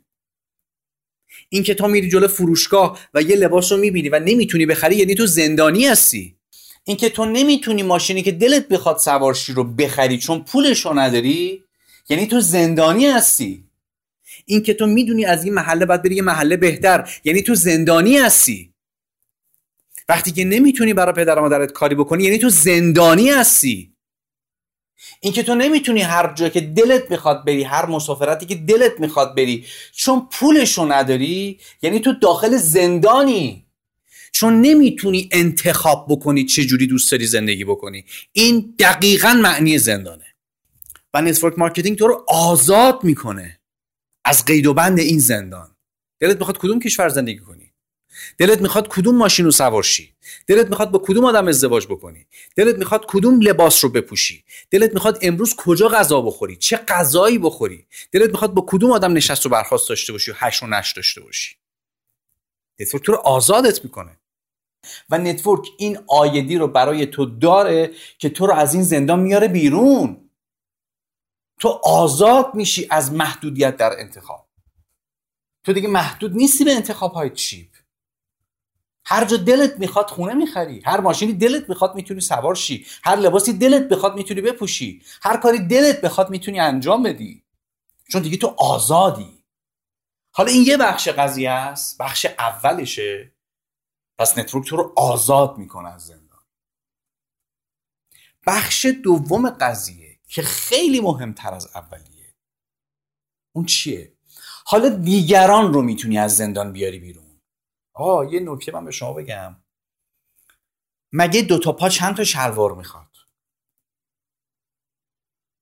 اینکه 1.49 1.75
تو 1.75 1.89
میری 1.89 2.09
جلو 2.09 2.29
فروشگاه 2.29 2.99
و 3.15 3.23
یه 3.23 3.37
لباس 3.37 3.73
رو 3.73 3.79
می‌بینی 3.79 4.09
و 4.09 4.19
نمی‌تونی 4.19 4.67
بخری 4.67 4.97
یعنی 4.97 5.15
تو 5.15 5.27
زندانی 5.27 5.87
هستی. 5.87 6.37
اینکه 6.85 7.09
تو 7.11 7.25
نمی‌تونی 7.25 7.83
ماشینی 7.83 8.23
که 8.23 8.33
دلت 8.33 8.69
بخواد 8.69 8.99
سوارشی 8.99 9.53
رو 9.53 9.65
بخری 9.65 10.19
چون 10.19 10.45
پولش 10.45 10.87
رو 10.87 10.99
نداری 10.99 11.65
یعنی 12.09 12.27
تو 12.27 12.41
زندانی 12.41 13.07
هستی. 13.07 13.65
اینکه 14.47 14.75
تو 14.75 14.87
می‌دونی 14.87 15.25
از 15.25 15.45
این 15.45 15.55
محله 15.55 15.87
باید 15.87 16.03
بری 16.03 16.15
یه 16.15 16.23
محله 16.23 16.57
بهتر 16.57 17.11
یعنی 17.25 17.43
تو 17.43 17.55
زندانی 17.55 18.19
هستی. 18.19 18.73
وقتی 20.09 20.31
که 20.31 20.45
نمی‌تونی 20.45 20.95
برای 20.95 21.15
پدر 21.15 21.41
مادرت 21.41 21.73
کاری 21.73 21.95
بکنی 21.95 22.25
یعنی 22.25 22.38
تو 22.38 22.49
زندانی 22.49 23.31
هستی. 23.31 23.93
اینکه 25.21 25.43
تو 25.43 25.55
نمی‌تونی 25.55 26.01
هر 26.01 26.35
جا 26.35 26.49
که 26.49 26.61
دلت 26.61 27.11
می‌خواد 27.11 27.45
بری 27.45 27.62
هر 27.62 27.87
مسافرتی 27.87 28.47
که 28.47 28.55
دلت 28.55 29.01
می‌خواد 29.01 29.37
بری 29.37 29.67
چون 29.93 30.29
پولشو 30.33 30.93
نداری 30.93 31.61
یعنی 31.83 32.01
تو 32.01 32.12
داخل 32.12 32.57
زندانی. 32.57 33.67
چون 34.33 34.61
نمی‌تونی 34.61 35.29
انتخاب 35.33 36.07
بکنی 36.09 36.45
چه 36.45 36.65
جوری 36.65 36.87
دوست 36.87 37.12
داری 37.12 37.27
زندگی 37.27 37.65
بکنی. 37.65 38.05
این 38.33 38.75
دقیقا 38.79 39.33
معنی 39.33 39.79
زندانه. 39.79 40.32
و 41.14 41.22
network 41.23 41.59
marketing 41.59 41.99
تو 41.98 42.07
رو 42.07 42.25
آزاد 42.29 43.05
می‌کنه 43.05 43.61
از 44.25 44.44
قید 44.44 44.66
و 44.66 44.75
بند 44.75 44.98
این 44.98 45.18
زندان. 45.18 45.77
دلت 46.20 46.37
می‌خواد 46.37 46.59
کدوم 46.59 46.81
کشور 46.81 47.09
زندگی 47.09 47.38
کنی؟ 47.38 47.72
دلت 48.38 48.61
می‌خواد 48.61 48.88
کدوم 48.88 49.16
ماشین 49.16 49.44
رو 49.44 49.51
سوارشی؟ 49.51 50.14
دلت 50.46 50.68
می‌خواد 50.68 50.90
با 50.90 50.98
کدوم 50.98 51.25
آدم 51.25 51.48
ازدواج 51.48 51.87
بکنی؟ 51.87 52.27
دلت 52.57 52.77
می‌خواد 52.77 53.05
کدوم 53.09 53.40
لباس 53.40 53.85
رو 53.85 53.90
بپوشی؟ 53.90 54.44
دلت 54.70 54.94
می‌خواد 54.94 55.18
امروز 55.22 55.55
کجا 55.57 55.88
غذا 55.88 56.20
بخوری؟ 56.20 56.57
چه 56.57 56.77
غذایی 56.77 57.38
بخوری؟ 57.38 57.87
دلت 58.12 58.31
می‌خواد 58.31 58.55
با 58.55 58.64
کدوم 58.68 58.92
آدم 58.92 59.12
نشست 59.12 59.46
و 59.46 59.48
برخاست 59.49 59.88
داشته 59.88 60.12
باشی 60.12 60.31
و 60.31 60.35
حشر 60.37 60.62
و 60.62 60.66
نشر 60.67 60.93
داشته 60.92 61.20
باشی؟ 61.20 61.57
network 62.81 63.05
تو 63.05 63.12
رو 63.12 63.18
آزادت 63.18 63.85
می‌کنه. 63.85 64.20
و 65.11 65.18
network 65.19 65.69
این 65.79 65.98
عایدی 66.09 66.57
رو 66.59 66.68
برای 66.68 67.07
تو 67.07 67.27
داره 67.27 67.90
که 68.18 68.29
تو 68.29 68.46
رو 68.46 68.55
از 68.55 68.75
این 68.75 68.83
زندان 68.83 69.20
میاره 69.20 69.48
بیرون. 69.48 70.22
تو 71.62 71.68
آزاد 71.85 72.55
میشی 72.55 72.87
از 72.90 73.12
محدودیت 73.12 73.77
در 73.77 74.01
انتخاب. 74.01 74.48
تو 75.64 75.72
دیگه 75.72 75.88
محدود 75.88 76.33
نیستی 76.33 76.64
به 76.64 76.72
انتخاب 76.72 77.12
های 77.12 77.31
cheap. 77.31 77.69
هر 79.05 79.25
جا 79.25 79.37
دلت 79.37 79.79
می‌خواد 79.79 80.11
خونه 80.11 80.35
می‌خری. 80.35 80.81
هر 80.81 81.01
ماشینی 81.01 81.33
دلت 81.33 81.68
می‌خواد 81.68 81.94
می‌تونی 81.94 82.20
سوار 82.20 82.55
شی. 82.55 82.87
هر 83.05 83.16
لباسی 83.16 83.53
دلت 83.53 83.88
بخواد 83.88 84.14
می‌تونی 84.14 84.40
بپوشی. 84.40 85.03
هر 85.22 85.37
کاری 85.37 85.59
دلت 85.59 86.01
بخواد 86.01 86.31
می‌تونی 86.31 86.61
انجام 86.61 87.03
بدی. 87.03 87.44
چون 88.09 88.22
دیگه 88.22 88.37
تو 88.37 88.55
آزادی. 88.59 89.44
حالا 90.31 90.51
این 90.51 90.62
یه 90.62 90.77
بخش 90.77 91.09
قضیه 91.09 91.51
است. 91.51 91.98
بخش 91.98 92.27
اولشه. 92.38 93.33
پس 94.18 94.38
نتورک 94.38 94.66
تو 94.66 94.77
رو 94.77 94.92
آزاد 94.96 95.59
می‌کنه 95.59 95.94
از 95.94 96.07
زندان. 96.07 96.42
بخش 98.46 98.87
دوم 99.05 99.51
قضیه 99.51 100.02
که 100.33 100.42
خیلی 100.42 101.01
مهمتر 101.01 101.55
از 101.55 101.77
اولیه. 101.77 102.35
اون 103.55 103.64
چیه؟ 103.66 104.12
حالا 104.64 104.88
دیگران 104.88 105.73
رو 105.73 105.83
می‌تونی 105.83 106.18
از 106.18 106.37
زندان 106.37 106.73
بیاری 106.73 106.99
بیرون. 106.99 107.40
آه 107.95 108.33
یه 108.33 108.40
نکته 108.40 108.73
من 108.73 108.85
به 108.85 108.90
شما 108.90 109.12
بگم. 109.12 109.57
مگه 111.12 111.42
دو 111.42 111.59
تا 111.59 111.73
پا 111.73 111.88
چند 111.88 112.16
تا 112.16 112.25
شلوار 112.25 112.75
می‌خواد؟ 112.75 113.16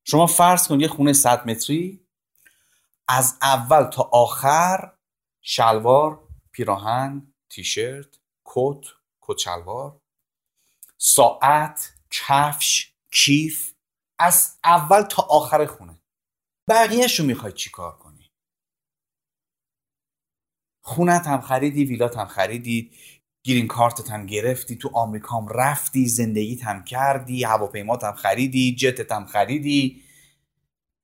شما 0.05 0.27
فرض 0.27 0.69
کن 0.69 0.81
یه 0.81 0.89
خونه 0.89 1.13
100 1.13 1.51
متری 1.51 2.07
از 3.09 3.39
اول 3.43 3.85
تا 3.85 4.03
آخر 4.03 4.97
شلوار 5.41 6.29
پیراهن 6.53 7.35
تیشرت 7.51 8.19
کت 8.45 8.87
کت 9.21 9.39
شلوار 9.39 10.01
ساعت 10.99 11.95
کفش 12.11 12.93
کیف 13.13 13.70
از 14.21 14.59
اول 14.65 15.03
تا 15.03 15.23
آخر 15.23 15.67
خونه. 15.67 15.99
بقیهش 16.69 17.21
رو 17.21 17.27
می‌خوای 17.27 17.53
چی 17.53 17.71
کار 17.71 17.99
کنی؟ 17.99 18.31
خونت 20.85 21.27
هم 21.27 21.41
خریدی 21.41 21.85
ویلات 21.85 22.19
هم 22.19 22.27
خریدی 22.27 22.93
گیرین 23.45 23.67
کارتت 23.67 24.11
هم 24.11 24.27
گرفتی 24.27 24.77
تو 24.77 24.91
آمریکا 24.95 25.37
هم 25.37 25.49
رفتی 25.49 26.09
زندگیت 26.09 26.65
هم 26.65 26.85
کردی 26.85 27.45
هواپیمات 27.45 28.05
هم 28.05 28.13
خریدی 28.13 28.75
جتت 28.75 29.13
هم 29.13 29.27
خریدی. 29.27 30.05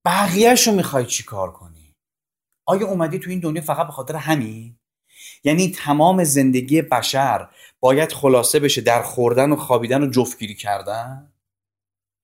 بقیهش 0.05 0.69
رو 0.69 0.75
می‌خوای 0.75 1.07
چی 1.07 1.25
کار 1.25 1.53
کنی؟ 1.53 1.95
آیا 2.69 2.87
اومدی 2.87 3.19
تو 3.19 3.31
این 3.31 3.41
دنیا 3.41 3.63
فقط 3.63 3.87
به 3.87 3.93
خاطر 3.93 4.17
همین؟ 4.17 4.79
یعنی 5.45 5.71
تمام 5.71 6.25
زندگی 6.25 6.83
بشر 6.83 7.51
باید 7.81 8.13
خلاصه 8.13 8.61
بشه 8.61 8.81
در 8.81 9.03
خوردن 9.03 9.53
و 9.53 9.57
خوابیدن 9.57 10.03
و 10.03 10.11
جفتگیری 10.11 10.55
کردن؟ 10.55 11.33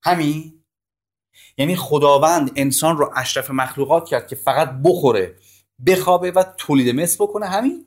همین؟ 0.04 0.61
یعنی 1.56 1.76
خداوند 1.76 2.50
انسان 2.56 2.96
رو 2.96 3.12
اشرف 3.16 3.50
مخلوقات 3.50 4.08
کرد 4.08 4.28
که 4.28 4.36
فقط 4.36 4.70
بخوره 4.84 5.36
بخوابه 5.86 6.30
و 6.30 6.44
تولید 6.56 6.94
مثل 6.94 7.24
بکنه. 7.24 7.46
همین. 7.46 7.86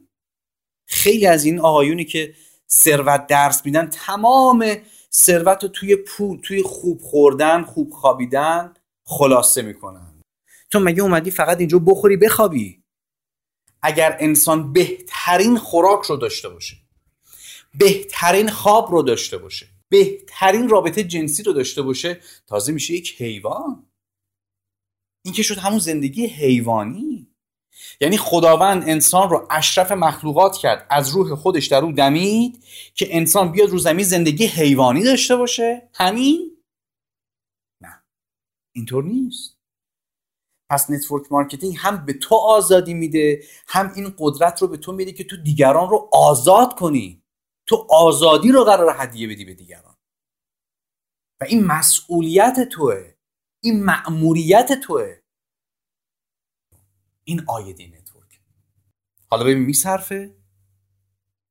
خیلی 0.85 1.27
از 1.27 1.45
این 1.45 1.59
آقایونی 1.59 2.05
که 2.05 2.33
ثروت 2.69 3.27
درس 3.27 3.65
میدن 3.65 3.87
تمام 3.87 4.75
ثروت 5.13 5.63
رو 5.63 5.69
توی 5.69 5.95
پول 5.95 6.39
توی 6.41 6.63
خوب 6.63 7.01
خوردن 7.01 7.63
خوب 7.63 7.91
خوابیدن 7.91 8.73
خلاصه 9.03 9.61
می‌کنن. 9.61 10.21
تو 10.71 10.79
مگه 10.79 11.03
اومدی 11.03 11.31
فقط 11.31 11.59
اینجا 11.59 11.79
بخوری 11.79 12.17
بخوابی؟ 12.17 12.83
اگر 13.81 14.17
انسان 14.19 14.73
بهترین 14.73 15.57
خوراک 15.57 16.05
رو 16.05 16.17
داشته 16.17 16.49
باشه 16.49 16.75
بهترین 17.73 18.49
خواب 18.49 18.91
رو 18.91 19.01
داشته 19.01 19.37
باشه 19.37 19.67
بهترین 19.91 20.69
رابطه 20.69 21.03
جنسی 21.03 21.43
رو 21.43 21.53
داشته 21.53 21.81
باشه 21.81 22.21
تازه 22.47 22.71
میشه 22.71 22.93
یک 22.93 23.21
حیوان. 23.21 23.91
این 25.25 25.33
که 25.33 25.43
شد 25.43 25.57
همون 25.57 25.79
زندگی 25.79 26.25
حیوانی. 26.25 27.35
یعنی 28.01 28.17
خداوند 28.17 28.83
انسان 28.89 29.29
رو 29.29 29.47
اشرف 29.49 29.91
مخلوقات 29.91 30.57
کرد 30.57 30.87
از 30.89 31.09
روح 31.09 31.35
خودش 31.35 31.67
در 31.67 31.83
او 31.83 31.91
دمید 31.91 32.63
که 32.93 33.15
انسان 33.15 33.51
بیاد 33.51 33.69
رو 33.69 33.77
زمین 33.77 34.05
زندگی 34.05 34.45
حیوانی 34.45 35.03
داشته 35.03 35.35
باشه. 35.35 35.89
همین؟ 35.93 36.57
نه. 37.81 38.03
اینطور 38.75 39.03
نیست. 39.03 39.55
پس 40.69 40.89
network 40.89 41.31
marketing 41.31 41.75
هم 41.77 42.05
به 42.05 42.13
تو 42.13 42.35
آزادی 42.35 42.93
میده 42.93 43.43
هم 43.67 43.91
این 43.95 44.13
قدرت 44.17 44.61
رو 44.61 44.67
به 44.67 44.77
تو 44.77 44.91
میده 44.91 45.11
که 45.11 45.23
تو 45.23 45.37
دیگران 45.37 45.89
رو 45.89 46.09
آزاد 46.13 46.75
کنی. 46.75 47.24
تو 47.67 47.87
آزادی 47.89 48.51
رو 48.51 48.63
قراره 48.63 48.95
هدیه 48.97 49.27
بدی 49.27 49.45
به 49.45 49.53
دیگران. 49.53 49.95
و 51.41 51.45
این 51.45 51.65
مسئولیت 51.65 52.69
توئه. 52.71 53.13
این 53.63 53.83
مأموریت 53.83 54.71
توئه. 54.83 55.19
این 57.23 57.43
عایدی 57.47 57.87
network. 57.87 58.41
حالا 59.27 59.43
ببین 59.43 59.57
میصرفه. 59.57 60.35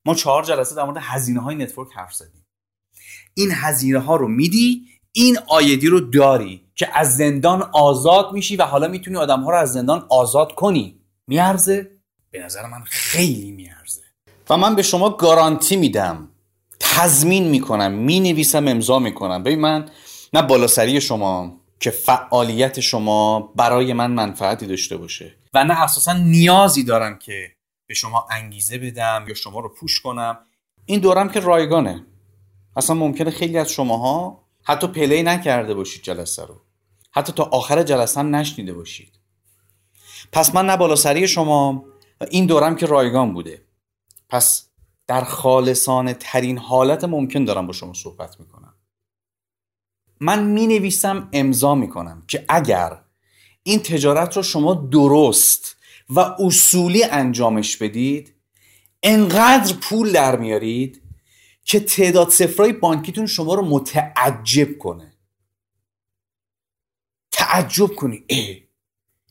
ما 0.06 0.14
چهار 0.14 0.44
جلسه 0.44 0.74
در 0.74 0.84
مورد 0.84 0.98
هزینه 1.00 1.40
های 1.40 1.54
نتورک 1.54 1.92
حرف 1.92 2.14
زدیم. 2.14 2.46
این 3.34 3.50
هزینه 3.52 3.98
ها 3.98 4.16
رو 4.16 4.28
میدی 4.28 4.88
این 5.12 5.38
آیدی 5.48 5.86
رو 5.86 6.00
داری 6.00 6.72
که 6.74 6.98
از 6.98 7.16
زندان 7.16 7.62
آزاد 7.62 8.32
میشی 8.32 8.56
و 8.56 8.62
حالا 8.62 8.88
می‌تونی 8.88 9.16
آدم 9.16 9.40
ها 9.40 9.50
رو 9.50 9.56
از 9.56 9.72
زندان 9.72 10.06
آزاد 10.10 10.54
کنی. 10.54 11.00
میارزه؟ 11.26 12.00
به 12.30 12.44
نظر 12.44 12.66
من 12.66 12.82
خیلی 12.84 13.52
میارزه. 13.52 14.03
و 14.50 14.56
من 14.56 14.74
به 14.74 14.82
شما 14.82 15.10
گارانتی 15.10 15.76
میدم. 15.76 16.28
تضمین 16.80 17.48
می‌کنم 17.48 17.92
می‌نویسم 17.92 18.68
امضا 18.68 18.98
می‌کنم. 18.98 19.42
ببین 19.42 19.60
من 19.60 19.90
نه 20.32 20.42
بالاسری 20.42 21.00
شما 21.00 21.60
که 21.80 21.90
فعالیت 21.90 22.80
شما 22.80 23.40
برای 23.40 23.92
من 23.92 24.10
منفعتی 24.10 24.66
داشته 24.66 24.96
باشه. 24.96 25.34
و 25.54 25.64
نه 25.64 25.82
اساسا 25.82 26.12
نیازی 26.12 26.84
دارم 26.84 27.18
که 27.18 27.52
به 27.86 27.94
شما 27.94 28.26
انگیزه 28.30 28.78
بدم 28.78 29.24
یا 29.28 29.34
شما 29.34 29.60
رو 29.60 29.68
پوش 29.68 30.00
کنم. 30.00 30.38
این 30.86 31.00
دورم 31.00 31.28
که 31.28 31.40
رایگانه. 31.40 32.06
اصلا 32.76 32.96
ممکنه 32.96 33.30
خیلی 33.30 33.58
از 33.58 33.72
شماها 33.72 34.44
حتی 34.62 34.86
پلی 34.86 35.22
نکرده 35.22 35.74
باشید 35.74 36.02
جلسه 36.02 36.46
رو. 36.46 36.60
حتی 37.10 37.32
تا 37.32 37.42
آخر 37.42 37.82
جلسه 37.82 38.20
هم 38.20 38.36
نشنیده 38.36 38.72
باشید. 38.72 39.18
پس 40.32 40.54
من 40.54 40.66
نه 40.66 40.76
بالاسری 40.76 41.28
شما 41.28 41.84
و 42.20 42.26
این 42.30 42.46
دورم 42.46 42.76
که 42.76 42.86
رایگان 42.86 43.34
بوده. 43.34 43.62
پس 44.28 44.68
در 45.06 45.24
خالصانه 45.24 46.14
ترین 46.14 46.58
حالت 46.58 47.04
ممکن 47.04 47.44
دارم 47.44 47.66
با 47.66 47.72
شما 47.72 47.92
صحبت 47.92 48.40
می‌کنم. 48.40 48.74
من 50.20 50.44
می 50.44 50.66
نویسم 50.66 51.28
امضا 51.32 51.74
می 51.74 51.88
کنم 51.88 52.22
که 52.28 52.44
اگر 52.48 53.04
این 53.62 53.78
تجارت 53.78 54.36
رو 54.36 54.42
شما 54.42 54.74
درست 54.74 55.76
و 56.10 56.20
اصولی 56.20 57.04
انجامش 57.04 57.76
بدید 57.76 58.34
انقدر 59.02 59.76
پول 59.76 60.12
در 60.12 60.36
میارید 60.36 61.02
که 61.64 61.80
تعداد 61.80 62.28
صفرهای 62.28 62.72
بانکیتون 62.72 63.26
شما 63.26 63.54
رو 63.54 63.62
متعجب 63.62 64.78
کنه. 64.78 65.12
تعجب 67.32 67.94
کنی. 67.94 68.24
اه 68.28 68.56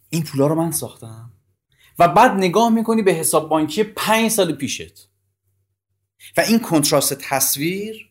این 0.09 0.23
پولا 0.23 0.47
رو 0.47 0.55
من 0.55 0.71
ساختم. 0.71 1.22
و 1.99 2.07
بعد 2.07 2.31
نگاه 2.31 2.69
می‌کنی 2.69 3.01
به 3.01 3.13
حساب 3.13 3.49
بانکی 3.49 3.83
پنج 3.83 4.31
سال 4.31 4.55
پیشت. 4.55 5.09
و 6.37 6.41
این 6.41 6.59
کنتراست 6.59 7.13
تصویر 7.13 8.09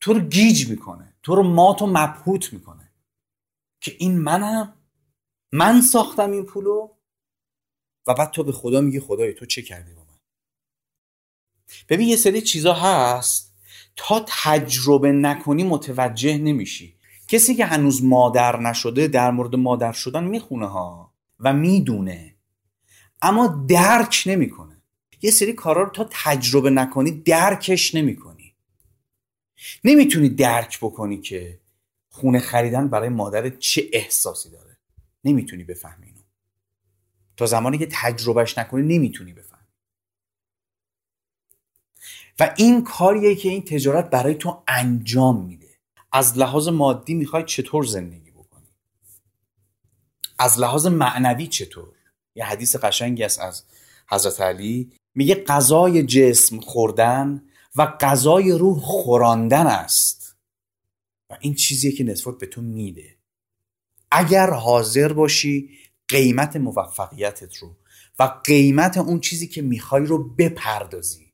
تو 0.00 0.12
رو 0.12 0.20
گیج 0.20 0.68
می‌کنه 0.68 1.14
تو 1.22 1.34
رو 1.34 1.42
مات 1.42 1.82
و 1.82 1.86
مبهوت 1.86 2.52
می‌کنه 2.52 2.92
که 3.80 3.96
این 3.98 4.18
منم 4.18 4.74
من 5.52 5.80
ساختم 5.80 6.30
این 6.30 6.44
پولو 6.44 6.90
و 8.06 8.14
بعد 8.14 8.30
تو 8.30 8.44
به 8.44 8.52
خدا 8.52 8.80
میگی 8.80 9.00
خدای 9.00 9.34
تو 9.34 9.46
چه 9.46 9.62
کردی 9.62 9.94
با 9.94 10.00
من؟ 10.00 10.18
ببین 11.88 12.08
یه 12.08 12.16
سری 12.16 12.40
چیزا 12.40 12.74
هست 12.74 13.54
تا 13.96 14.24
تجربه 14.28 15.12
نکنی 15.12 15.64
متوجه 15.64 16.38
نمیشی. 16.38 16.96
کسی 17.28 17.54
که 17.54 17.66
هنوز 17.66 18.04
مادر 18.04 18.60
نشده 18.60 19.08
در 19.08 19.30
مورد 19.30 19.56
مادر 19.56 19.92
شدن 19.92 20.24
می‌خونه 20.24 20.66
ها 20.66 21.14
و 21.40 21.52
می‌دونه. 21.52 22.33
اما 23.24 23.66
درک 23.68 24.22
نمی‌کنه. 24.26 24.82
یه 25.22 25.30
سری 25.30 25.52
کارا 25.52 25.82
رو 25.82 25.90
تا 25.90 26.08
تجربه 26.10 26.70
نکنی 26.70 27.10
درکش 27.10 27.94
نمی‌کنی. 27.94 28.54
نمی‌تونی 29.84 30.28
درک 30.28 30.78
بکنی 30.78 31.20
که 31.20 31.60
خونه 32.08 32.38
خریدن 32.38 32.88
برای 32.88 33.08
مادر 33.08 33.50
چه 33.50 33.88
احساسی 33.92 34.50
داره. 34.50 34.76
نمی‌تونی 35.24 35.64
بفهمی 35.64 36.06
اینو. 36.06 36.20
تا 37.36 37.46
زمانی 37.46 37.78
که 37.78 37.88
تجربهش 37.90 38.58
نکنی 38.58 38.96
نمی‌تونی 38.96 39.32
بفهمی. 39.32 39.64
و 42.40 42.54
این 42.58 42.84
کاریه 42.84 43.34
که 43.34 43.48
این 43.48 43.64
تجارت 43.64 44.10
برای 44.10 44.34
تو 44.34 44.62
انجام 44.68 45.46
میده. 45.46 45.70
از 46.12 46.38
لحاظ 46.38 46.68
مادی 46.68 47.14
می‌خوای 47.14 47.44
چطور 47.44 47.84
زندگی 47.84 48.30
بکنی؟ 48.30 48.68
از 50.38 50.58
لحاظ 50.58 50.86
معنوی 50.86 51.46
چطور؟ 51.46 51.93
یه 52.34 52.44
حدیث 52.44 52.76
قشنگی 52.76 53.24
است 53.24 53.40
از 53.40 53.64
حضرت 54.10 54.40
علی. 54.40 54.92
میگه 55.14 55.34
غذای 55.34 56.02
جسم 56.02 56.60
خوردن 56.60 57.42
و 57.76 57.86
غذای 57.86 58.52
روح 58.52 58.80
خوراندن 58.80 59.66
است. 59.66 60.36
و 61.30 61.36
این 61.40 61.54
چیزیه 61.54 61.92
که 61.92 62.04
network 62.04 62.38
به 62.38 62.46
تو 62.46 62.62
میده. 62.62 63.16
اگر 64.10 64.50
حاضر 64.50 65.12
باشی 65.12 65.70
قیمت 66.08 66.56
موفقیتت 66.56 67.56
رو 67.56 67.76
و 68.18 68.40
قیمت 68.44 68.98
اون 68.98 69.20
چیزی 69.20 69.48
که 69.48 69.62
می‌خوای 69.62 70.06
رو 70.06 70.34
بپردازی. 70.34 71.32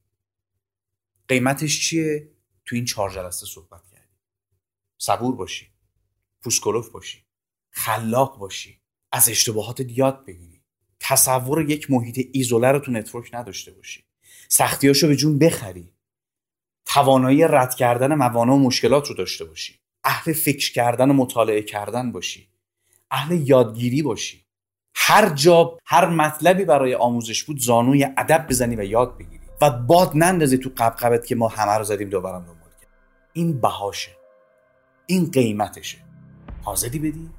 قیمتش 1.29 1.89
چیه؟ 1.89 2.29
تو 2.65 2.77
این 2.77 2.85
چهار 2.85 3.11
جلسه 3.11 3.47
صحبت 3.47 3.87
کردیم 3.87 4.19
صبور 4.99 5.37
باشی. 5.37 5.71
پوست 6.43 6.63
کلفت 6.63 6.89
باشی. 6.89 7.25
خلاق 7.71 8.39
باشی. 8.39 8.81
از 9.13 9.29
اشتباهاتت 9.29 9.99
یاد 9.99 10.25
بگیری. 10.25 10.50
تصور 11.01 11.71
یک 11.71 11.91
محیط 11.91 12.29
ایزوله 12.33 12.69
رو 12.69 12.79
تو 12.79 12.93
network 12.93 13.35
نداشته 13.35 13.73
باشی. 13.73 14.05
سختیاشو 14.49 15.09
به 15.09 15.17
جون 15.17 15.39
بخری. 15.39 15.93
توانایی 16.87 17.45
رد 17.45 17.75
کردن 17.75 18.15
موانع 18.15 18.53
و 18.53 18.59
مشکلات 18.59 19.09
رو 19.09 19.15
داشته 19.15 19.45
باشی. 19.45 19.81
اهل 20.05 20.33
فکر 20.33 20.73
کردن 20.73 21.11
و 21.11 21.13
مطالعه 21.13 21.63
کردن 21.63 22.13
باشی. 22.13 22.49
اهل 23.11 23.49
یادگیری 23.49 24.03
باشی. 24.03 24.47
هر 24.95 25.29
جا 25.29 25.79
هر 25.85 26.07
مطلبی 26.07 26.65
برای 26.65 26.95
آموزش 26.95 27.43
بود 27.43 27.59
زانوی 27.59 28.05
ادب 28.05 28.47
بزنی 28.49 28.77
و 28.77 28.85
یاد 28.85 29.19
بگیری. 29.19 29.41
و 29.63 29.71
باد 29.71 30.13
نندازی 30.15 30.59
تو 30.59 30.71
قبقبت 30.77 31.27
که 31.27 31.35
ما 31.35 31.49
همه 31.49 31.73
رو 31.73 31.85
زدیم 31.85 32.09
دوبارم 32.09 32.39
دنبال 32.39 32.71
کرد. 32.81 32.91
این 33.33 33.61
بهاشه. 33.61 34.11
این 35.07 35.31
قیمتشه. 35.31 35.99
حاضری 36.63 36.99
بدی؟ 36.99 37.31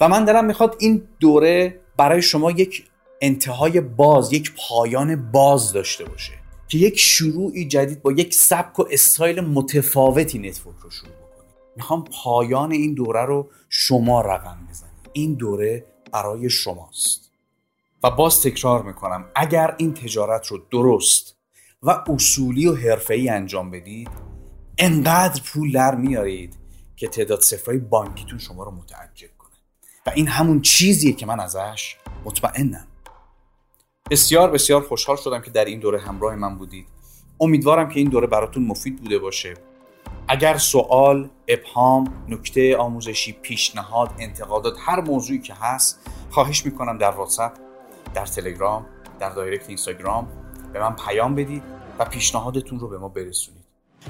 و 0.00 0.08
من 0.08 0.24
دارم 0.24 0.44
می‌خواد 0.44 0.76
این 0.78 1.08
دوره 1.20 1.80
برای 1.98 2.22
شما 2.22 2.50
یک 2.50 2.84
انتهای 3.20 3.80
باز 3.80 4.32
یک 4.32 4.52
پایان 4.68 5.30
باز 5.30 5.72
داشته 5.72 6.04
باشه 6.04 6.32
که 6.68 6.78
یک 6.78 6.98
شروعی 6.98 7.68
جدید 7.68 8.02
با 8.02 8.12
یک 8.12 8.34
سبک 8.34 8.78
و 8.78 8.84
استایل 8.90 9.40
متفاوتی 9.40 10.38
network 10.38 10.76
رو 10.82 10.90
شروع 10.90 11.12
بکنید. 11.12 11.50
می‌خوام 11.76 12.04
پایان 12.24 12.72
این 12.72 12.94
دوره 12.94 13.24
رو 13.24 13.48
شما 13.68 14.20
رقم 14.20 14.58
بزنید. 14.70 15.10
این 15.12 15.34
دوره 15.34 15.86
برای 16.12 16.50
شماست. 16.50 17.32
و 18.02 18.10
باز 18.10 18.42
تکرار 18.42 18.82
می‌کنم 18.82 19.24
اگر 19.34 19.74
این 19.78 19.94
تجارت 19.94 20.46
رو 20.46 20.58
درست 20.70 21.36
و 21.82 21.90
اصولی 21.90 22.66
و 22.66 22.74
حرفه‌ای 22.74 23.28
انجام 23.28 23.70
بدید 23.70 24.10
انقدر 24.78 25.42
پول 25.42 25.72
در 25.72 25.94
میارید 25.94 26.58
که 26.96 27.08
تعداد 27.08 27.40
صفرهای 27.40 27.78
بانکیتون 27.78 28.38
شما 28.38 28.62
رو 28.62 28.70
متعجب 28.70 29.37
و 30.08 30.10
این 30.14 30.28
همون 30.28 30.60
چیزیه 30.60 31.12
که 31.12 31.26
من 31.26 31.40
ازش 31.40 31.96
مطمئنم. 32.24 32.86
بسیار 34.10 34.50
بسیار 34.50 34.82
خوشحال 34.82 35.16
شدم 35.16 35.40
که 35.40 35.50
در 35.50 35.64
این 35.64 35.80
دوره 35.80 36.00
همراه 36.00 36.36
من 36.36 36.58
بودید. 36.58 36.86
امیدوارم 37.40 37.88
که 37.88 38.00
این 38.00 38.08
دوره 38.08 38.26
براتون 38.26 38.66
مفید 38.66 38.96
بوده 38.96 39.18
باشه. 39.18 39.54
اگر 40.28 40.58
سوال، 40.58 41.30
ابهام، 41.48 42.24
نکته 42.28 42.76
آموزشی، 42.76 43.32
پیشنهاد، 43.32 44.10
انتقادات 44.18 44.74
هر 44.80 45.00
موضوعی 45.00 45.38
که 45.38 45.54
هست 45.54 46.00
خواهش 46.30 46.66
می‌کنم 46.66 46.98
در 46.98 47.10
واتساپ، 47.10 47.52
در 48.14 48.26
تلگرام، 48.26 48.86
در 49.20 49.30
دایرکت 49.30 49.68
اینستاگرام 49.68 50.28
به 50.72 50.80
من 50.80 50.96
پیام 51.06 51.34
بدید 51.34 51.62
و 51.98 52.04
پیشنهادتون 52.04 52.80
رو 52.80 52.88
به 52.88 52.98
ما 52.98 53.08
برسونید. 53.08 53.57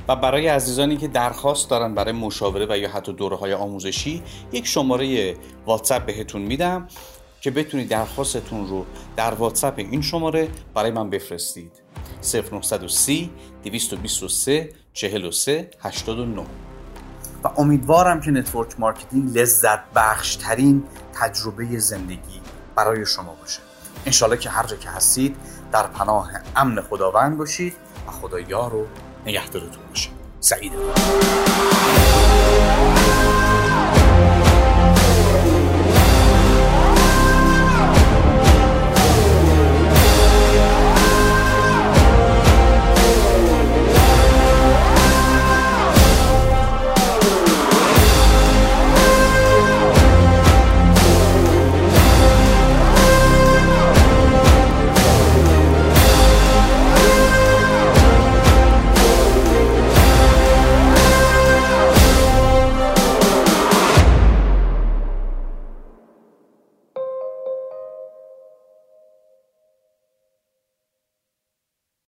و 0.08 0.16
برای 0.16 0.48
عزیزانی 0.48 0.96
که 0.96 1.08
درخواست 1.08 1.70
دارن 1.70 1.94
برای 1.94 2.12
مشاوره 2.12 2.66
و 2.70 2.78
یا 2.78 2.90
حتی 2.90 3.12
دوره 3.12 3.36
های 3.36 3.54
آموزشی 3.54 4.22
یک 4.52 4.66
شماره 4.66 5.36
واتساپ 5.66 6.06
بهتون 6.06 6.42
میدم 6.42 6.88
که 7.40 7.50
بتونید 7.50 7.88
درخواستتون 7.88 8.68
رو 8.68 8.86
در 9.16 9.34
واتساپ 9.34 9.78
این 9.78 10.02
شماره 10.02 10.48
برای 10.74 10.90
من 10.90 11.10
بفرستید. 11.10 11.72
0930 12.52 13.30
223 13.64 14.70
43 14.92 15.70
89 15.80 16.46
و 17.44 17.48
امیدوارم 17.56 18.20
که 18.20 18.30
network 18.30 18.80
marketing 18.80 19.38
لذت 19.38 19.80
بخش 19.94 20.36
ترین 20.36 20.82
تجربه 21.12 21.78
زندگی 21.78 22.40
برای 22.76 23.06
شما 23.06 23.34
باشه. 23.40 23.60
انشالله 24.06 24.36
که 24.36 24.50
هر 24.50 24.66
جا 24.66 24.76
که 24.76 24.90
هستید 24.90 25.36
در 25.72 25.86
پناه 25.86 26.30
امن 26.56 26.82
خداوند 26.82 27.38
باشید 27.38 27.76
و 28.08 28.10
خدا 28.10 28.40
یار 28.40 28.86
نگهدارتون 29.26 29.82
باشه. 29.88 30.08
سعید 30.40 30.72